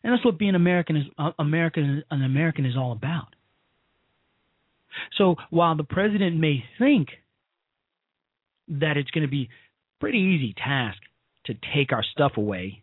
[0.05, 3.35] And that's what being American is uh, American an American is all about.
[5.17, 7.09] So while the president may think
[8.69, 9.49] that it's going to be
[10.01, 10.99] pretty easy task
[11.47, 12.83] to take our stuff away,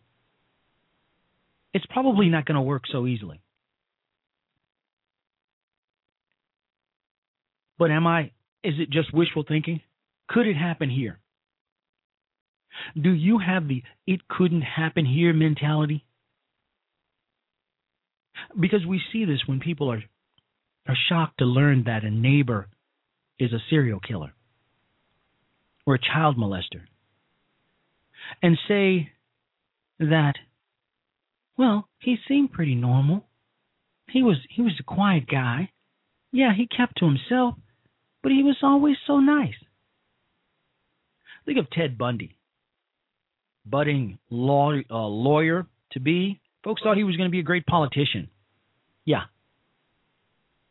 [1.74, 3.40] it's probably not going to work so easily.
[7.78, 8.32] But am I
[8.64, 9.82] is it just wishful thinking?
[10.28, 11.20] Could it happen here?
[13.00, 16.04] Do you have the it couldn't happen here mentality?
[18.60, 20.04] Because we see this when people are
[20.88, 22.68] are shocked to learn that a neighbor
[23.40, 24.34] is a serial killer
[25.86, 26.82] or a child molester
[28.42, 29.12] and say
[30.00, 30.34] that
[31.58, 33.26] well he seemed pretty normal.
[34.10, 35.72] He was he was a quiet guy.
[36.32, 37.56] Yeah he kept to himself
[38.24, 39.56] but he was always so nice.
[41.46, 42.38] Think of ted bundy
[43.66, 47.66] budding law, uh, lawyer to be folks thought he was going to be a great
[47.66, 48.30] politician
[49.06, 49.24] yeah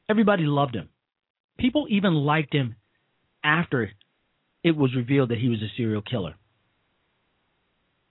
[0.09, 0.89] everybody loved him
[1.59, 2.77] people even liked him
[3.45, 3.91] after
[4.63, 6.35] it was revealed that he was a serial killer.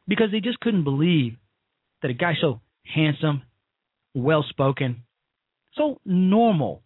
[0.08, 1.36] Because they just couldn't believe
[2.02, 3.44] that a guy so handsome,
[4.16, 5.04] well spoken,
[5.76, 6.82] so normal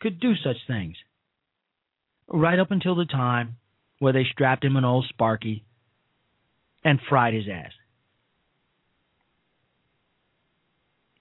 [0.00, 0.96] could do such things.
[2.28, 3.56] Right up until the time
[3.98, 5.64] where they strapped him in an old Sparky
[6.84, 7.72] and fried his ass.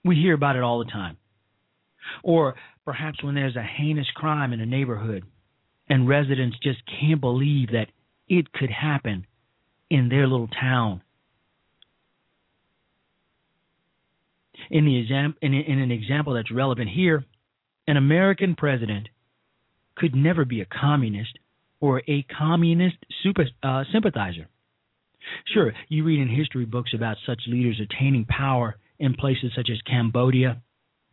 [0.03, 1.17] We hear about it all the time.
[2.23, 5.23] Or perhaps when there's a heinous crime in a neighborhood
[5.89, 7.87] and residents just can't believe that
[8.27, 9.25] it could happen
[9.89, 11.01] in their little town.
[14.69, 17.25] In the exam- in, in an example that's relevant here,
[17.87, 19.09] an American president
[19.95, 21.39] could never be a communist
[21.79, 24.47] or a communist super, uh, sympathizer.
[25.53, 29.81] Sure, you read in history books about such leaders attaining power in places such as
[29.81, 30.61] Cambodia,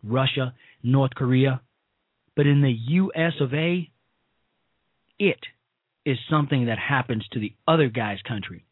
[0.03, 1.61] Russia, North Korea,
[2.35, 3.33] but in the U.S.
[3.41, 3.91] of A.,
[5.19, 5.39] it
[6.05, 8.65] is something that happens to the other guy's country.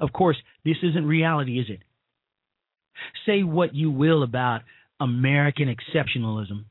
[0.00, 1.80] Of course, this isn't reality, is it?
[3.26, 4.62] Say what you will about
[5.00, 6.64] American exceptionalism.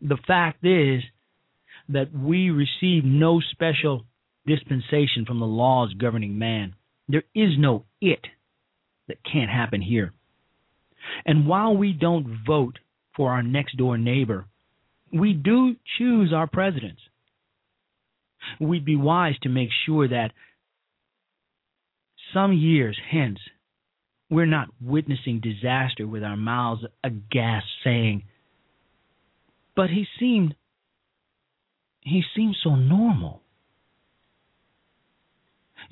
[0.00, 1.02] The fact is
[1.88, 4.04] that we receive no special
[4.46, 6.74] dispensation from the laws governing man.
[7.10, 8.24] There is no it
[9.08, 10.12] that can't happen here.
[11.26, 12.78] And while we don't vote
[13.16, 14.46] for our next door neighbor,
[15.12, 17.00] we do choose our presidents.
[18.60, 20.30] We'd be wise to make sure that
[22.32, 23.38] some years hence,
[24.30, 28.22] we're not witnessing disaster with our mouths aghast, saying,
[29.74, 30.54] But he seemed,
[32.02, 33.42] he seemed so normal.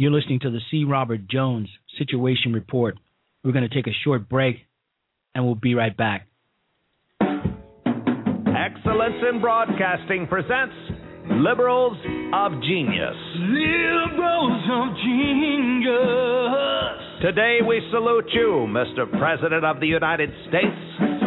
[0.01, 0.85] You're listening to the C.
[0.85, 1.69] Robert Jones
[1.99, 2.97] Situation Report.
[3.43, 4.59] We're going to take a short break,
[5.35, 6.29] and we'll be right back.
[7.21, 10.77] Excellence in Broadcasting presents
[11.29, 11.97] Liberals
[12.33, 13.17] of Genius.
[13.43, 15.91] Liberals of Genius.
[17.21, 19.11] Today we salute you, Mr.
[19.19, 21.18] President of the United States.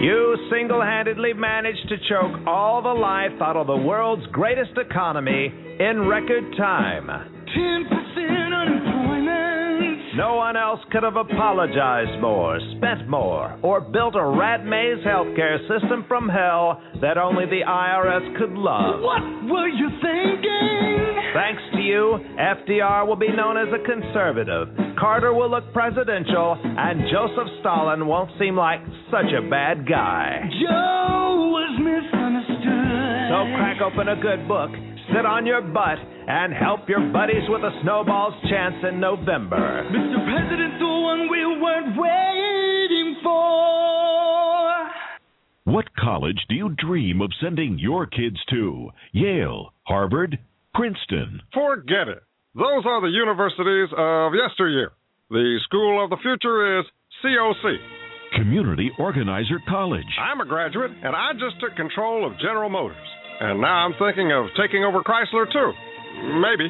[0.00, 5.52] You single handedly managed to choke all the life out of the world's greatest economy
[5.78, 7.06] in record time.
[7.54, 8.00] 10%
[10.16, 15.60] No one else could have apologized more, spent more, or built a rat maze healthcare
[15.68, 19.00] system from hell that only the IRS could love.
[19.00, 21.16] What were you thinking?
[21.32, 24.89] Thanks to you, FDR will be known as a conservative.
[25.00, 28.80] Carter will look presidential, and Joseph Stalin won't seem like
[29.10, 30.44] such a bad guy.
[30.60, 33.32] Joe was misunderstood.
[33.32, 34.68] So crack open a good book,
[35.08, 35.96] sit on your butt,
[36.28, 39.88] and help your buddies with a snowball's chance in November.
[39.88, 40.20] Mr.
[40.20, 43.40] President, the one we weren't waiting for.
[45.64, 48.90] What college do you dream of sending your kids to?
[49.12, 50.38] Yale, Harvard,
[50.74, 51.40] Princeton.
[51.54, 52.22] Forget it.
[52.54, 54.90] Those are the universities of yesteryear.
[55.30, 56.86] The school of the future is
[57.22, 57.78] COC.
[58.34, 60.10] Community Organizer College.
[60.18, 63.06] I'm a graduate, and I just took control of General Motors.
[63.38, 65.70] And now I'm thinking of taking over Chrysler, too.
[66.42, 66.66] Maybe.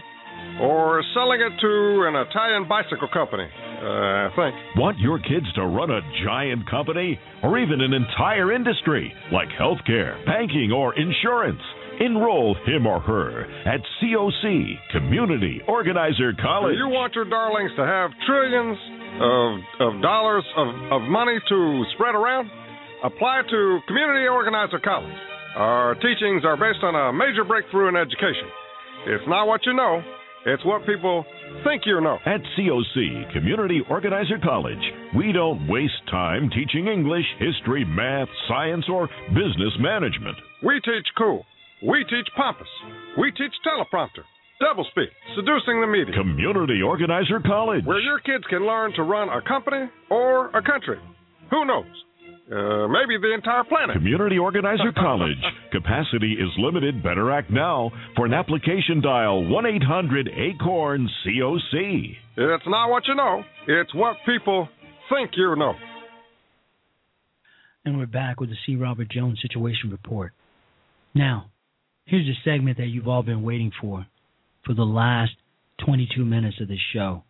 [0.60, 4.52] Or selling it to an Italian bicycle company, uh, I think.
[4.76, 7.18] Want your kids to run a giant company?
[7.42, 11.62] Or even an entire industry, like healthcare, banking, or insurance?
[12.01, 16.76] Enroll him or her at COC, Community Organizer College.
[16.76, 18.78] You want your darlings to have trillions
[19.20, 19.51] of,
[19.84, 22.48] of dollars of, of money to spread around?
[23.05, 25.12] Apply to Community Organizer College.
[25.57, 28.48] Our teachings are based on a major breakthrough in education.
[29.07, 30.01] It's not what you know,
[30.46, 31.24] it's what people
[31.64, 32.16] think you know.
[32.24, 34.80] At COC, Community Organizer College,
[35.16, 40.36] we don't waste time teaching English, history, math, science, or business management.
[40.62, 41.44] We teach cool.
[41.82, 42.68] We teach pompous.
[43.18, 44.24] We teach teleprompter,
[44.60, 46.14] doublespeak, seducing the media.
[46.14, 47.84] Community Organizer College.
[47.86, 50.98] Where your kids can learn to run a company or a country.
[51.50, 51.86] Who knows?
[52.52, 53.96] Uh, maybe the entire planet.
[53.96, 55.38] Community Organizer College.
[55.72, 57.02] Capacity is limited.
[57.02, 57.90] Better act now.
[58.16, 62.16] For an application, dial 1 800 ACORN COC.
[62.36, 64.68] It's not what you know, it's what people
[65.08, 65.74] think you know.
[67.84, 68.76] And we're back with the C.
[68.76, 70.32] Robert Jones Situation Report.
[71.14, 71.46] Now,
[72.05, 74.07] here's a segment that you've all been waiting for
[74.64, 75.32] for the last
[75.84, 77.22] 22 minutes of this show.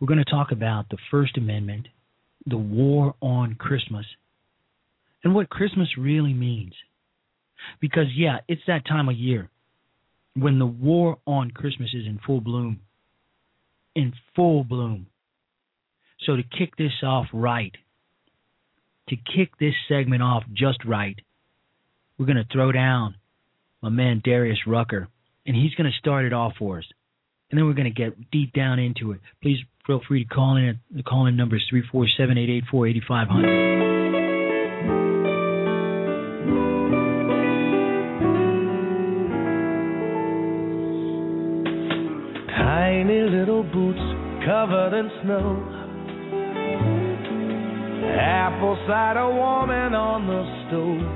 [0.00, 1.88] We're going to talk about the First Amendment
[2.46, 4.06] the war on Christmas
[5.24, 6.72] and what Christmas really means.
[7.80, 9.50] Because, yeah, it's that time of year
[10.34, 12.80] when the war on Christmas is in full bloom.
[13.94, 15.06] In full bloom.
[16.24, 17.72] So, to kick this off right,
[19.08, 21.18] to kick this segment off just right,
[22.18, 23.16] we're going to throw down
[23.86, 25.06] my man Darius Rucker,
[25.46, 26.84] and he's going to start it off for us.
[27.50, 29.20] And then we're going to get deep down into it.
[29.40, 30.80] Please feel free to call in.
[30.90, 33.46] The call in number is 347 884 8500.
[42.58, 44.00] Tiny little boots
[44.44, 45.62] covered in snow.
[48.18, 51.15] Apple cider warming on the stove.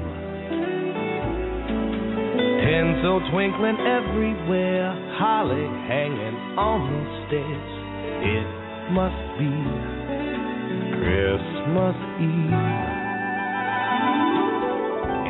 [2.71, 4.95] Tinsel twinkling everywhere.
[5.19, 7.73] Holly hanging on the stairs.
[8.23, 8.47] It
[8.95, 9.51] must be
[11.03, 12.55] Christmas Eve.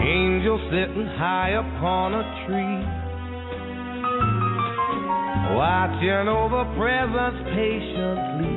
[0.04, 2.84] Angels sitting high upon a tree,
[5.56, 8.52] watching over presents patiently.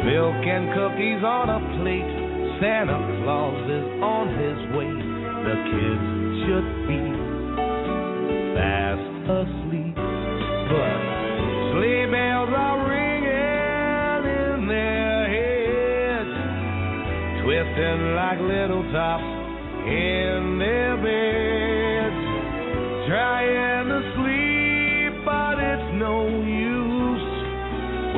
[0.00, 2.08] Milk and cookies on a plate,
[2.56, 5.15] Santa Claus is on his way.
[5.46, 6.06] The kids
[6.42, 6.98] should be
[8.58, 10.98] fast asleep, but
[11.70, 16.34] sleigh bells are ringing in their heads,
[17.44, 19.22] twisting like little tops
[19.86, 22.22] in their beds,
[23.06, 27.30] trying to sleep, but it's no use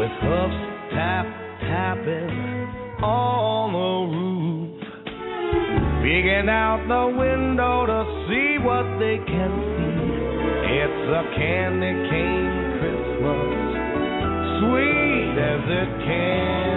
[0.00, 0.56] with hoofs
[0.96, 1.26] tap
[1.60, 2.72] tapping roof,
[6.18, 9.98] peeking out the window to see what they can see.
[10.82, 13.46] It's a candy cane Christmas,
[14.58, 16.67] sweet as it can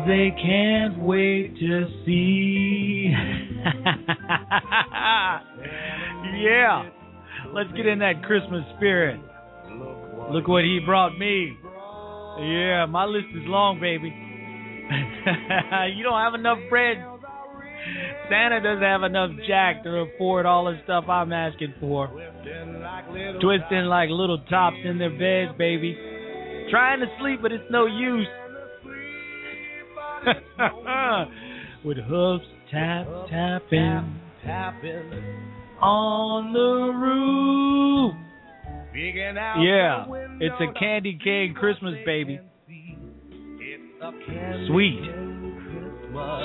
[0.00, 3.12] Cause they can't wait to see.
[6.42, 6.88] yeah.
[7.52, 9.20] Let's get in that Christmas spirit.
[10.32, 11.54] Look what he brought me.
[12.38, 14.08] Yeah, my list is long, baby.
[15.96, 16.96] you don't have enough bread.
[18.30, 22.08] Santa doesn't have enough jack to afford all the stuff I'm asking for.
[23.42, 25.96] Twisting like little tops in their beds, baby.
[26.70, 28.28] Trying to sleep, but it's no use.
[31.84, 35.40] With hooves tap tapping, tapping
[35.80, 38.14] on the roof.
[38.94, 40.04] Yeah,
[40.40, 42.40] it's a candy cane Christmas, baby.
[44.68, 45.00] Sweet.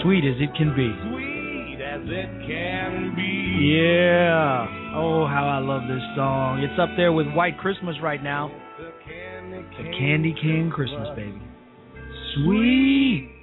[0.03, 0.93] Sweet as it can be.
[1.11, 3.75] Sweet as it can be.
[3.75, 4.95] Yeah.
[4.95, 6.61] Oh, how I love this song.
[6.63, 8.51] It's up there with White Christmas right now.
[8.77, 11.41] The candy cane Christmas, baby.
[12.35, 13.34] Sweet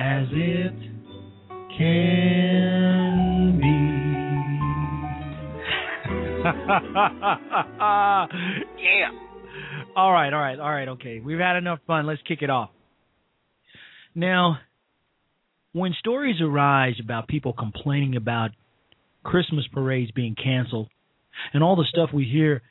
[0.00, 0.72] as it
[1.76, 3.68] can be.
[8.82, 9.10] yeah.
[9.94, 11.20] All right, all right, all right, okay.
[11.20, 12.06] We've had enough fun.
[12.06, 12.70] Let's kick it off.
[14.14, 14.60] Now,
[15.72, 18.52] when stories arise about people complaining about
[19.22, 20.88] Christmas parades being canceled
[21.52, 22.62] and all the stuff we hear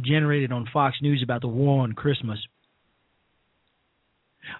[0.00, 2.40] generated on Fox News about the war on Christmas,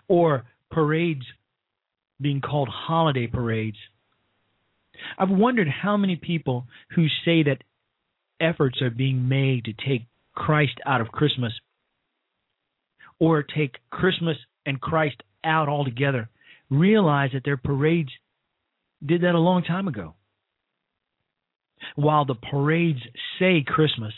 [0.07, 1.25] or parades
[2.21, 3.77] being called holiday parades,
[5.19, 7.63] I've wondered how many people who say that
[8.41, 11.53] efforts are being made to take Christ out of Christmas
[13.19, 16.29] or take Christmas and Christ out altogether
[16.71, 18.11] realize that their parades
[19.05, 20.15] did that a long time ago.
[21.95, 23.01] While the parades
[23.39, 24.13] say Christmas,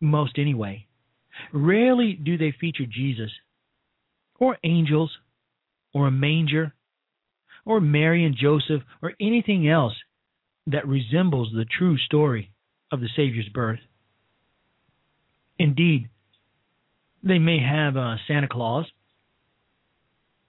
[0.00, 0.86] most anyway,
[1.52, 3.30] rarely do they feature Jesus
[4.38, 5.10] or angels
[5.96, 6.74] or a manger
[7.64, 9.94] or Mary and Joseph or anything else
[10.66, 12.52] that resembles the true story
[12.92, 13.78] of the Savior's birth.
[15.58, 16.10] Indeed,
[17.22, 18.84] they may have a Santa Claus,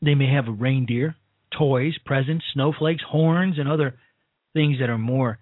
[0.02, 1.16] they may have a reindeer,
[1.58, 3.98] toys, presents, snowflakes, horns, and other
[4.52, 5.40] things that are more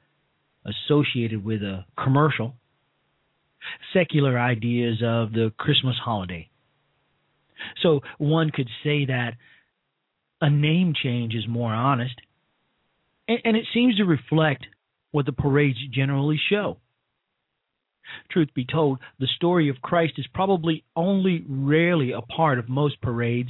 [0.66, 2.53] associated with a commercial,
[3.91, 6.47] secular ideas of the Christmas holiday.
[7.82, 9.34] So one could say that
[10.46, 12.14] a name change is more honest
[13.28, 14.68] and, and it seems to reflect
[15.12, 16.78] what the parades generally show.
[18.30, 23.02] Truth be told, the story of Christ is probably only rarely a part of most
[23.02, 23.50] parades.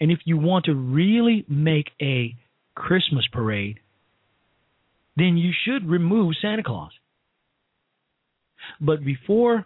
[0.00, 2.34] And if you want to really make a
[2.74, 3.78] Christmas parade,
[5.16, 6.90] then you should remove Santa Claus.
[8.80, 9.64] But before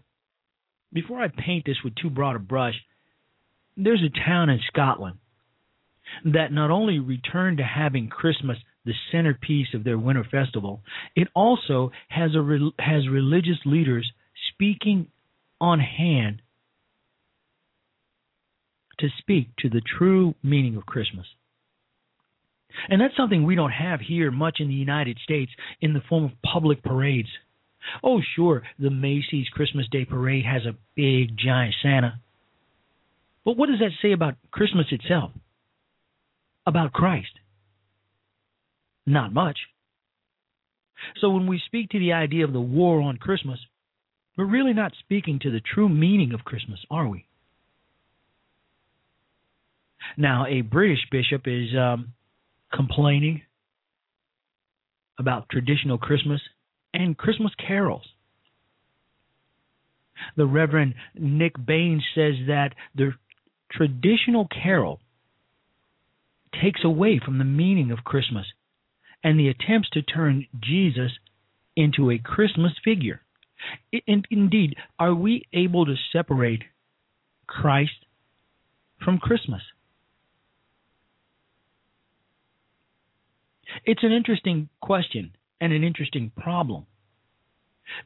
[0.92, 2.74] before I paint this with too broad a brush,
[3.78, 5.16] there's a town in Scotland
[6.24, 10.80] that not only returned to having Christmas the centerpiece of their winter festival,
[11.14, 14.10] it also has a has religious leaders
[14.52, 15.06] speaking
[15.60, 16.40] on hand
[18.98, 21.26] to speak to the true meaning of Christmas.
[22.88, 25.50] And that's something we don't have here much in the United States
[25.80, 27.28] in the form of public parades.
[28.02, 32.20] Oh, sure, the Macy's Christmas Day Parade has a big, giant Santa.
[33.44, 35.32] But what does that say about Christmas itself?
[36.70, 37.32] About Christ?
[39.04, 39.58] Not much.
[41.20, 43.58] So when we speak to the idea of the war on Christmas,
[44.38, 47.26] we're really not speaking to the true meaning of Christmas, are we?
[50.16, 52.12] Now, a British bishop is um,
[52.72, 53.42] complaining
[55.18, 56.40] about traditional Christmas
[56.94, 58.06] and Christmas carols.
[60.36, 63.10] The Reverend Nick Baines says that the
[63.72, 65.00] traditional carol
[66.60, 68.46] takes away from the meaning of Christmas
[69.22, 71.12] and the attempts to turn Jesus
[71.76, 73.22] into a Christmas figure.
[73.92, 76.62] In, indeed, are we able to separate
[77.46, 78.06] Christ
[79.04, 79.62] from Christmas?
[83.84, 86.86] It's an interesting question and an interesting problem.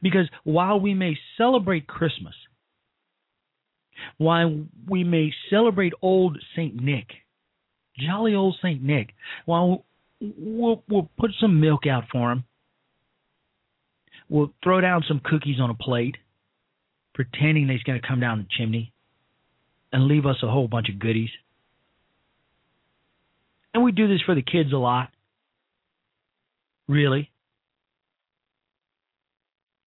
[0.01, 2.35] Because while we may celebrate Christmas,
[4.17, 6.75] while we may celebrate old St.
[6.75, 7.07] Nick,
[7.99, 8.81] jolly old St.
[8.81, 9.13] Nick,
[9.45, 9.85] Well,
[10.19, 12.43] we'll we'll put some milk out for him.
[14.29, 16.17] We'll throw down some cookies on a plate,
[17.13, 18.91] pretending that he's going to come down the chimney
[19.91, 21.29] and leave us a whole bunch of goodies.
[23.73, 25.09] And we do this for the kids a lot.
[26.87, 27.31] Really?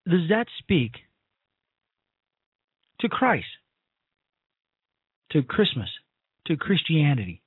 [0.09, 0.93] Does that speak
[3.01, 3.47] to Christ,
[5.33, 5.89] to Christmas,
[6.47, 7.43] to Christianity?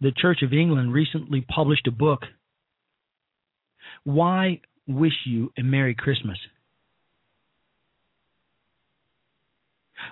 [0.00, 2.22] the Church of England recently published a book,
[4.04, 6.38] Why Wish You a Merry Christmas?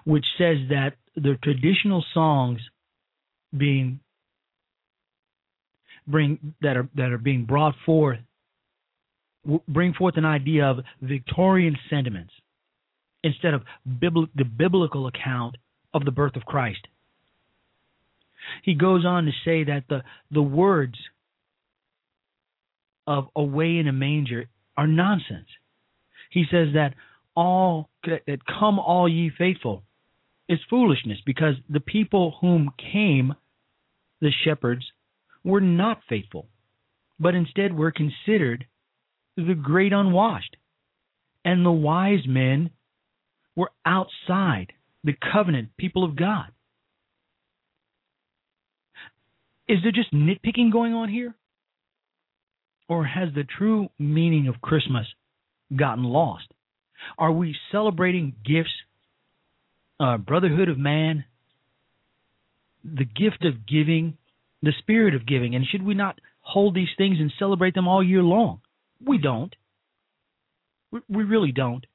[0.05, 2.61] which says that the traditional songs
[3.57, 4.01] being
[6.07, 8.19] bring that are that are being brought forth
[9.69, 12.33] bring forth an idea of Victorian sentiments
[13.23, 15.57] instead of bibl- the biblical account
[15.95, 16.87] of the birth of Christ.
[18.63, 20.97] He goes on to say that the, the words
[23.07, 25.49] of away in a manger are nonsense.
[26.31, 26.95] He says that
[27.35, 29.83] all that come all ye faithful
[30.49, 33.35] is foolishness because the people whom came
[34.21, 34.85] the shepherds
[35.45, 36.49] were not faithful,
[37.19, 38.67] but instead were considered
[39.37, 40.57] the great unwashed.
[41.45, 42.71] And the wise men
[43.57, 44.73] were outside
[45.03, 46.53] the covenant people of God.
[49.73, 51.35] Is there just nitpicking going on here?
[52.91, 55.07] Or has the true meaning of Christmas
[55.75, 56.45] gotten lost?
[57.17, 58.69] Are we celebrating gifts,
[59.99, 61.25] uh, brotherhood of man,
[62.85, 64.19] the gift of giving,
[64.61, 65.55] the spirit of giving?
[65.55, 68.61] And should we not hold these things and celebrate them all year long?
[69.03, 69.57] We don't.
[71.09, 71.87] We really don't.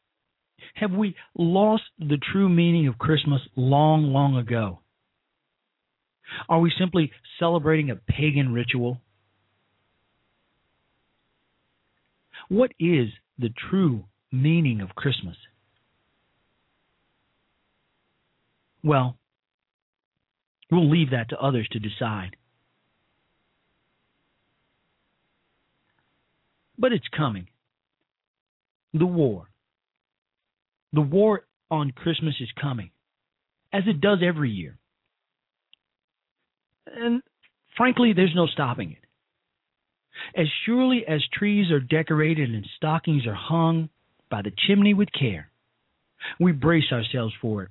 [0.74, 4.80] Have we lost the true meaning of Christmas long, long ago?
[6.50, 9.02] Are we simply celebrating a pagan ritual?
[12.50, 15.36] What is the true meaning of Christmas?
[18.84, 19.18] Well,
[20.72, 22.36] we'll leave that to others to decide.
[26.78, 27.48] But it's coming.
[28.94, 29.50] The war.
[30.94, 32.92] The war on Christmas is coming,
[33.74, 34.77] as it does every year.
[36.96, 37.22] And
[37.76, 40.40] frankly, there's no stopping it.
[40.40, 43.90] As surely as trees are decorated and stockings are hung
[44.30, 45.52] by the chimney with care,
[46.40, 47.70] we brace ourselves for it.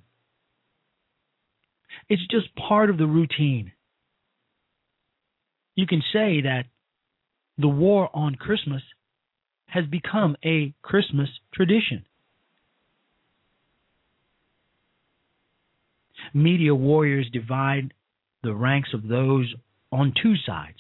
[2.09, 3.73] It's just part of the routine.
[5.75, 6.65] You can say that
[7.59, 8.83] the war on Christmas
[9.67, 12.05] has become a Christmas tradition.
[16.33, 17.93] Media warriors divide
[18.47, 19.55] the ranks of those
[19.93, 20.79] on two sides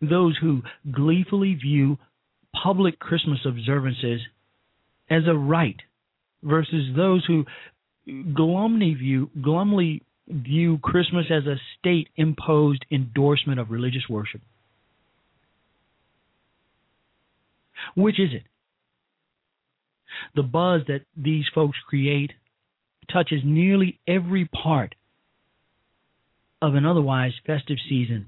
[0.00, 1.98] those who gleefully view
[2.62, 4.20] public Christmas observances
[5.10, 5.76] as a right
[6.42, 7.44] versus those who
[8.34, 14.40] glumly view glumly view Christmas as a state imposed endorsement of religious worship.
[17.94, 18.42] Which is it?
[20.34, 22.32] The buzz that these folks create
[23.12, 24.94] touches nearly every part
[26.62, 28.26] of an otherwise festive season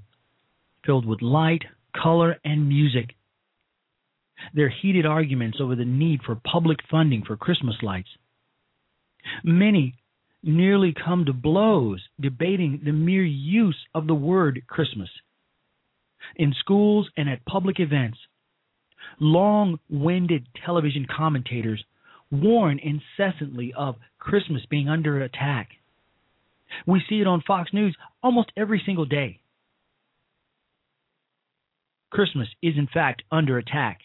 [0.85, 1.63] filled with light,
[1.95, 3.15] color, and music.
[4.53, 8.09] Their heated arguments over the need for public funding for Christmas lights.
[9.43, 9.95] Many
[10.41, 15.09] nearly come to blows debating the mere use of the word Christmas.
[16.35, 18.17] In schools and at public events,
[19.19, 21.83] long winded television commentators
[22.31, 25.69] warn incessantly of Christmas being under attack.
[26.85, 29.39] We see it on Fox News almost every single day.
[32.11, 33.99] Christmas is, in fact, under attack.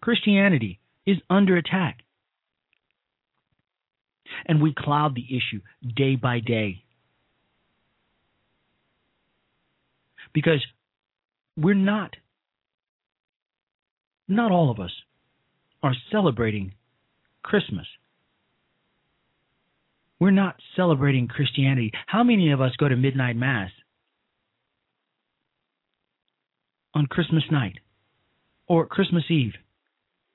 [0.00, 2.00] Christianity is under attack.
[4.46, 5.60] And we cloud the issue
[5.96, 6.84] day by day.
[10.32, 10.64] Because
[11.56, 12.14] we're not,
[14.28, 14.92] not all of us
[15.82, 16.72] are celebrating
[17.42, 17.86] Christmas.
[20.20, 21.92] We're not celebrating Christianity.
[22.06, 23.70] How many of us go to midnight mass
[26.94, 27.78] on Christmas night
[28.68, 29.54] or Christmas Eve?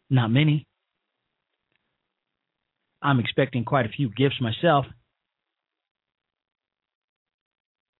[0.09, 0.65] Not many.
[3.01, 4.85] I'm expecting quite a few gifts myself.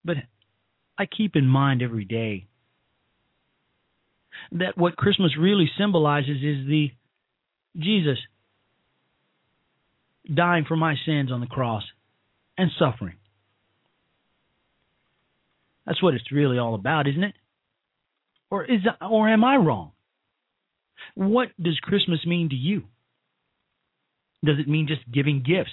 [0.04, 0.18] But
[0.98, 2.48] I keep in mind every day
[4.52, 6.90] that what Christmas really symbolizes is the
[7.78, 8.18] Jesus
[10.34, 11.84] dying for my sins on the cross
[12.58, 13.16] and suffering.
[15.86, 17.36] That's what it's really all about, isn't it?
[18.50, 19.92] Or is or am I wrong?
[21.14, 22.84] What does Christmas mean to you?
[24.44, 25.72] Does it mean just giving gifts?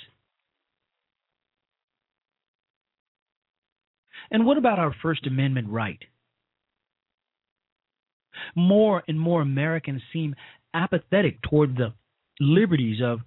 [4.30, 5.98] And what about our First Amendment right?
[8.56, 10.34] More and more Americans seem
[10.72, 11.92] apathetic toward the
[12.40, 13.20] liberties of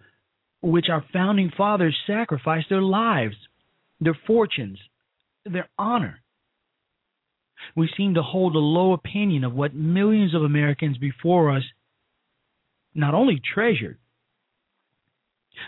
[0.71, 3.35] which our founding fathers sacrificed their lives,
[3.99, 4.79] their fortunes,
[5.45, 6.21] their honor.
[7.75, 11.63] We seem to hold a low opinion of what millions of Americans before us
[12.95, 13.99] not only treasured,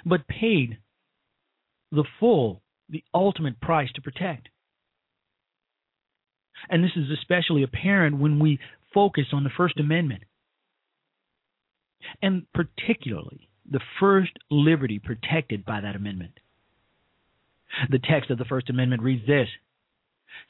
[0.06, 0.80] but paid
[1.92, 4.50] the full, the ultimate price to protect.
[6.70, 8.60] And this is especially apparent when we
[8.94, 10.24] focus on the First Amendment,
[12.22, 16.40] and particularly the first liberty protected by that amendment.
[17.90, 19.50] The text of the First Amendment reads this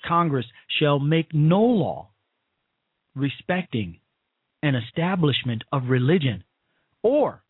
[0.06, 0.46] Congress
[0.80, 2.10] shall make no law
[3.16, 4.00] respecting
[4.62, 6.44] an establishment of religion
[7.04, 7.42] or,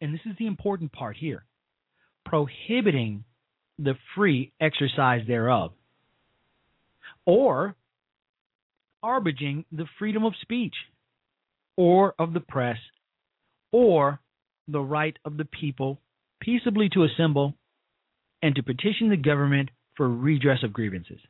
[0.00, 1.44] and this is the important part here,
[2.24, 3.24] prohibiting
[3.78, 5.72] the free exercise thereof,
[7.26, 7.76] or
[9.02, 10.74] abridging the freedom of speech,
[11.76, 12.78] or of the press,
[13.70, 14.20] or
[14.68, 16.00] the right of the people
[16.40, 17.54] peaceably to assemble
[18.42, 21.20] and to petition the government for redress of grievances.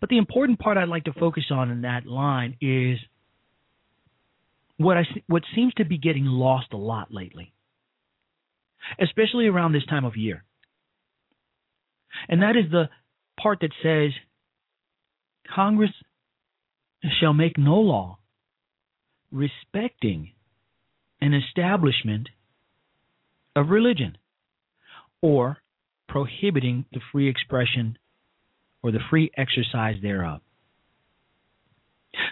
[0.00, 2.98] But the important part I'd like to focus on in that line is
[4.76, 7.52] what I what seems to be getting lost a lot lately,
[9.00, 10.44] especially around this time of year.
[12.28, 12.88] And that is the
[13.40, 14.12] part that says
[15.54, 15.90] Congress
[17.20, 18.18] shall make no law
[19.30, 20.32] respecting
[21.22, 22.28] an establishment
[23.54, 24.18] of religion
[25.22, 25.58] or
[26.08, 27.96] prohibiting the free expression
[28.82, 30.40] or the free exercise thereof.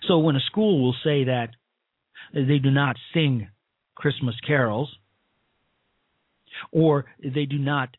[0.08, 1.50] So when a school will say that
[2.34, 3.48] they do not sing
[3.94, 4.90] Christmas carols,
[6.72, 7.96] or they do not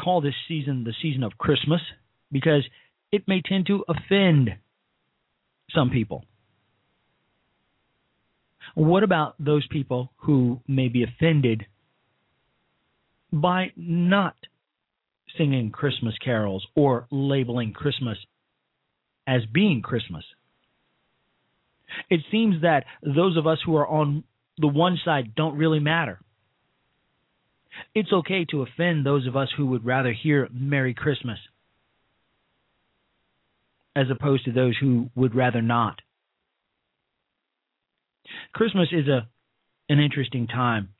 [0.00, 1.82] call this season the season of Christmas
[2.32, 2.64] because
[3.12, 4.50] it may tend to offend
[5.74, 6.24] some people.
[8.74, 11.66] What about those people who may be offended
[13.32, 14.36] by not
[15.36, 18.18] singing Christmas carols or labeling Christmas
[19.26, 20.24] as being Christmas?
[22.08, 24.24] It seems that those of us who are on
[24.58, 26.20] the one side don't really matter.
[27.94, 31.38] It's okay to offend those of us who would rather hear Merry Christmas
[33.96, 36.00] as opposed to those who would rather not.
[38.52, 39.28] Christmas is a
[39.88, 40.90] an interesting time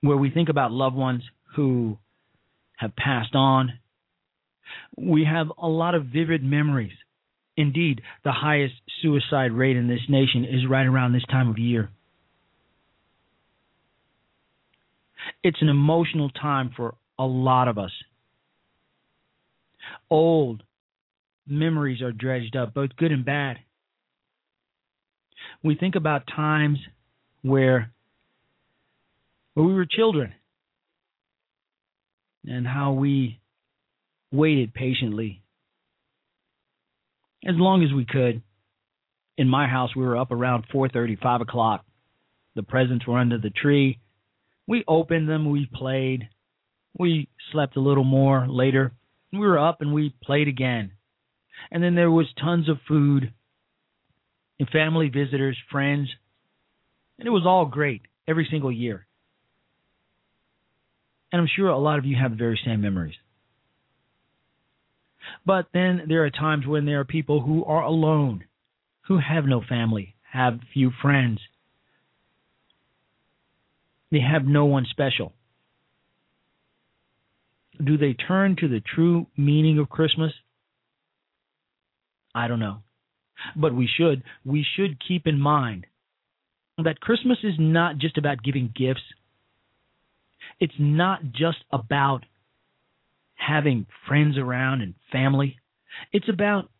[0.00, 1.22] where we think about loved ones
[1.54, 1.98] who
[2.76, 3.74] have passed on.
[4.96, 6.92] We have a lot of vivid memories.
[7.56, 11.90] Indeed, the highest suicide rate in this nation is right around this time of year.
[15.42, 17.92] It's an emotional time for a lot of us.
[20.10, 20.62] Old
[21.46, 23.58] memories are dredged up, both good and bad.
[25.64, 26.78] We think about times
[27.42, 27.90] where,
[29.54, 30.34] where we were children
[32.44, 33.40] and how we
[34.30, 35.42] waited patiently
[37.46, 38.42] as long as we could.
[39.38, 41.84] In my house, we were up around 4:30, 5 o'clock.
[42.54, 43.98] The presents were under the tree.
[44.66, 46.28] We opened them, we played.
[46.96, 48.92] We slept a little more later.
[49.32, 50.92] We were up and we played again.
[51.70, 53.32] And then there was tons of food
[54.58, 56.08] and family visitors, friends.
[57.18, 59.06] And it was all great every single year.
[61.32, 63.14] And I'm sure a lot of you have the very same memories.
[65.44, 68.44] But then there are times when there are people who are alone,
[69.08, 71.40] who have no family, have few friends.
[74.10, 75.32] They have no one special.
[77.82, 80.32] Do they turn to the true meaning of Christmas?
[82.34, 82.82] I don't know.
[83.56, 84.22] But we should.
[84.44, 85.86] We should keep in mind
[86.78, 89.02] that Christmas is not just about giving gifts.
[90.60, 92.24] It's not just about
[93.34, 95.58] having friends around and family.
[96.12, 96.70] It's about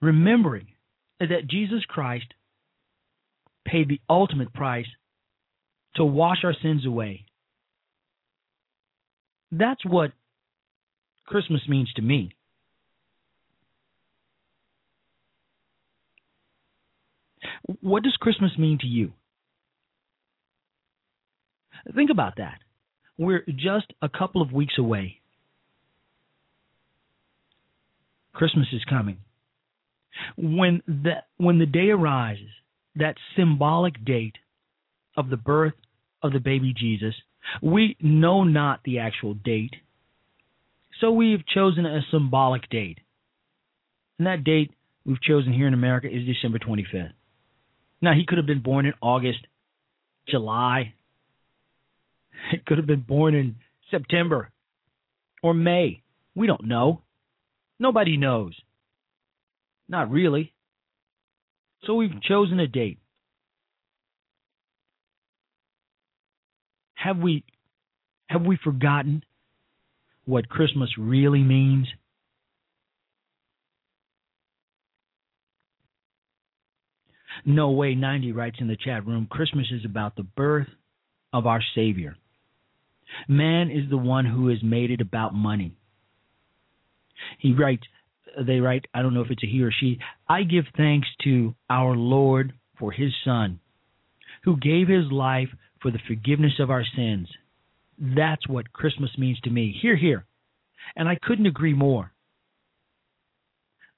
[0.00, 0.68] remembering
[1.18, 2.26] that Jesus Christ
[3.64, 4.86] paid the ultimate price
[5.96, 7.24] to wash our sins away.
[9.50, 10.12] That's what
[11.26, 12.35] Christmas means to me.
[17.80, 19.12] What does Christmas mean to you?
[21.94, 22.58] Think about that.
[23.18, 25.20] We're just a couple of weeks away.
[28.32, 29.18] Christmas is coming.
[30.36, 32.50] When the when the day arises,
[32.96, 34.36] that symbolic date
[35.16, 35.74] of the birth
[36.22, 37.14] of the baby Jesus,
[37.62, 39.74] we know not the actual date.
[41.00, 42.98] So we've chosen a symbolic date.
[44.18, 44.72] And that date
[45.04, 47.12] we've chosen here in America is December 25th.
[48.00, 49.40] Now, he could have been born in August,
[50.28, 50.94] July.
[52.52, 53.56] It could have been born in
[53.90, 54.50] September
[55.42, 56.02] or May.
[56.34, 57.02] We don't know.
[57.78, 58.54] Nobody knows.
[59.88, 60.52] Not really.
[61.84, 62.98] So we've chosen a date.
[66.94, 67.44] Have we
[68.28, 69.22] have we forgotten
[70.24, 71.86] what Christmas really means?
[77.48, 80.66] No Way 90 writes in the chat room Christmas is about the birth
[81.32, 82.16] of our Savior.
[83.28, 85.76] Man is the one who has made it about money.
[87.38, 87.84] He writes,
[88.44, 91.54] they write, I don't know if it's a he or she, I give thanks to
[91.70, 93.60] our Lord for his Son,
[94.42, 95.48] who gave his life
[95.80, 97.28] for the forgiveness of our sins.
[97.96, 99.74] That's what Christmas means to me.
[99.80, 100.26] Here, here.
[100.96, 102.12] And I couldn't agree more.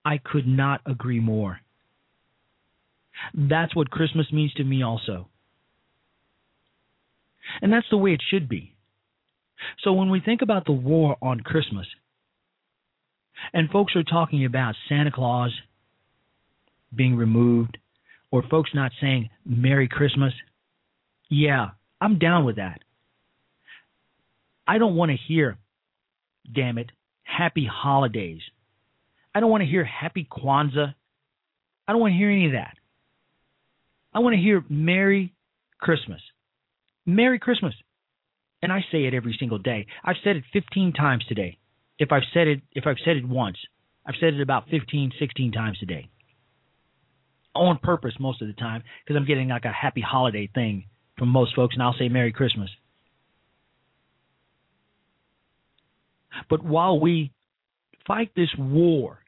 [0.05, 1.61] I could not agree more.
[3.35, 5.29] That's what Christmas means to me, also.
[7.63, 8.75] And that's the way it should be.
[9.83, 11.87] So when we think about the war on Christmas,
[13.53, 15.53] and folks are talking about Santa Claus
[16.95, 17.79] being removed,
[18.31, 20.33] or folks not saying Merry Christmas,
[21.31, 21.69] yeah,
[22.01, 22.81] I'm down with that.
[24.67, 25.57] I don't want to hear,
[26.55, 26.91] damn it,
[27.23, 28.41] Happy Holidays.
[29.35, 30.95] I don't want to hear Happy Kwanzaa.
[31.87, 32.75] I don't want to hear any of that.
[34.13, 35.35] I want to hear Merry
[35.79, 36.21] Christmas.
[37.07, 37.75] Merry Christmas.
[38.63, 39.87] And I say it every single day.
[40.05, 41.59] I've said it 15 times today.
[41.99, 43.57] If I've said it if I've said it once,
[44.07, 46.09] I've said it about 15, 16 times today.
[47.55, 50.85] On purpose most of the time because I'm getting like a happy holiday thing
[51.19, 52.71] from most folks and I'll say Merry Christmas.
[56.49, 57.33] But while we
[58.07, 59.19] fight this war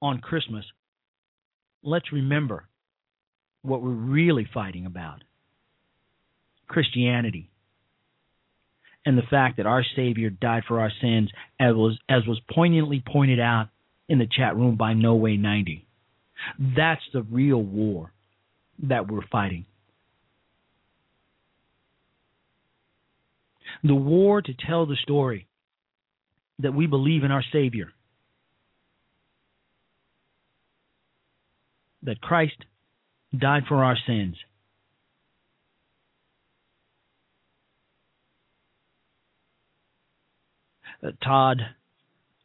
[0.00, 0.64] on Christmas,
[1.82, 2.68] let's remember
[3.62, 5.22] what we're really fighting about
[6.68, 7.50] Christianity
[9.04, 13.02] and the fact that our Savior died for our sins, as was, as was poignantly
[13.04, 13.68] pointed out
[14.08, 15.86] in the chat room by No Way 90.
[16.76, 18.12] That's the real war
[18.84, 19.66] that we're fighting.
[23.84, 25.48] The war to tell the story
[26.60, 27.88] that we believe in our Savior,
[32.04, 32.64] that Christ
[33.36, 34.36] died for our sins.
[41.02, 41.62] Uh, Todd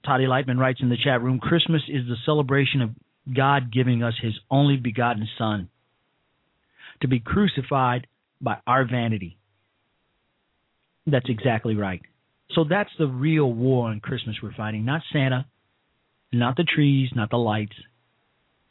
[0.05, 2.91] Toddy Lightman writes in the chat room Christmas is the celebration of
[3.35, 5.69] God giving us his only begotten Son
[7.01, 8.07] to be crucified
[8.41, 9.38] by our vanity.
[11.05, 12.01] That's exactly right.
[12.51, 15.45] So that's the real war on Christmas we're fighting, not Santa,
[16.31, 17.75] not the trees, not the lights,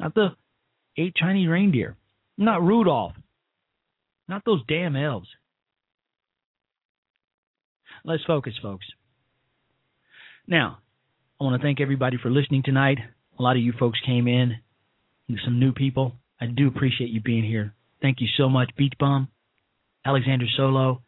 [0.01, 0.29] not the
[0.97, 1.97] eight Chinese reindeer.
[2.39, 3.15] Not Rudolph.
[4.29, 5.29] Not those damn elves.
[8.05, 8.87] Let's focus, folks.
[10.47, 10.79] Now,
[11.41, 12.99] I want to thank everybody for listening tonight.
[13.39, 14.57] A lot of you folks came in,
[15.45, 16.13] some new people.
[16.41, 17.75] I do appreciate you being here.
[18.01, 19.29] Thank you so much, Beach Bum,
[20.05, 21.03] Alexander Solo,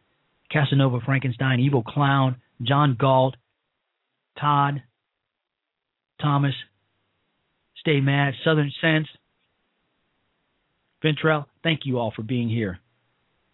[0.50, 3.36] Casanova Frankenstein, Evil Clown, John Galt,
[4.40, 4.82] Todd,
[6.20, 6.54] Thomas,
[7.78, 9.06] Stay Mad, Southern Sense,
[11.02, 12.78] Ventrell, thank you all for being here.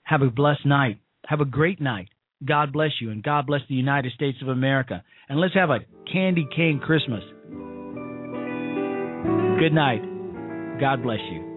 [0.02, 0.98] Have a blessed night.
[1.26, 2.08] Have a great night.
[2.44, 5.02] God bless you, and God bless the United States of America.
[5.28, 5.80] And let's have a
[6.10, 7.22] candy cane Christmas.
[9.58, 10.02] Good night.
[10.80, 11.54] God bless you.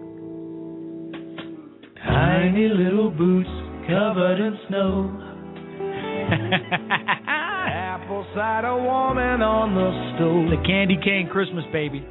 [2.04, 3.48] Tiny little boots
[3.86, 5.24] covered in snow.
[7.28, 10.48] Apple cider warming on the stove.
[10.48, 12.06] The candy cane Christmas, baby.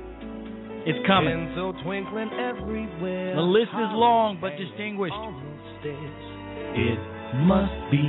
[0.88, 1.51] It's coming.
[1.53, 3.35] So twinkling everywhere.
[3.35, 5.19] The list is long but distinguished.
[5.83, 6.99] It
[7.43, 8.07] must be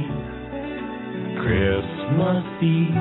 [1.43, 2.95] Christmas Eve.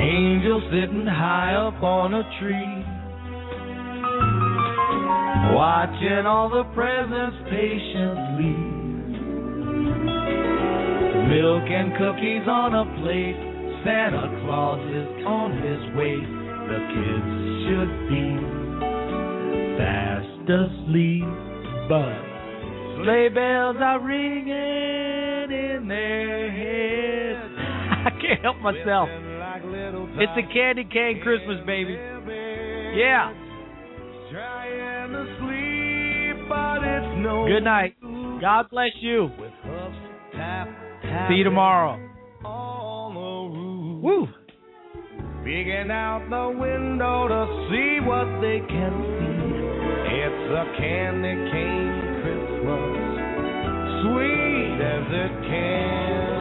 [0.00, 2.72] Angels sitting high up on a tree.
[5.52, 8.56] Watching all the presents patiently.
[11.28, 13.36] Milk and cookies on a plate.
[13.84, 17.30] Santa Claus is on his way the kids
[17.64, 18.26] should be
[19.76, 21.28] fast asleep,
[21.88, 22.16] but
[23.02, 27.54] sleigh bells are ringing in their heads.
[28.06, 29.08] I can't help myself.
[30.16, 31.92] It's a candy cane Christmas, baby.
[32.96, 33.32] Yeah.
[37.48, 37.96] Good night.
[38.40, 39.28] God bless you.
[41.28, 41.98] See you tomorrow.
[44.02, 44.28] Woo.
[45.44, 49.44] Peeking out the window to see what they can see.
[50.16, 51.92] It's a candy cane
[52.24, 52.88] Christmas,
[54.00, 56.33] sweet as it can.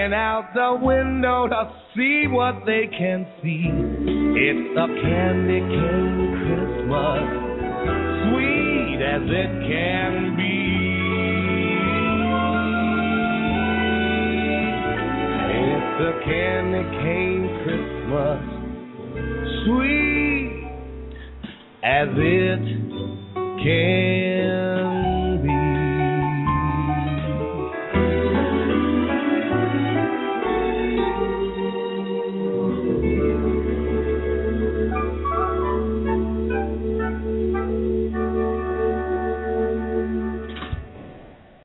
[0.00, 3.68] Peeking out the window to see what they can see.
[3.68, 7.22] It's a candy cane Christmas,
[8.24, 10.60] sweet as it can be.
[15.58, 18.40] It's a candy cane Christmas,
[19.66, 20.60] sweet
[21.82, 22.64] as it
[23.64, 23.99] can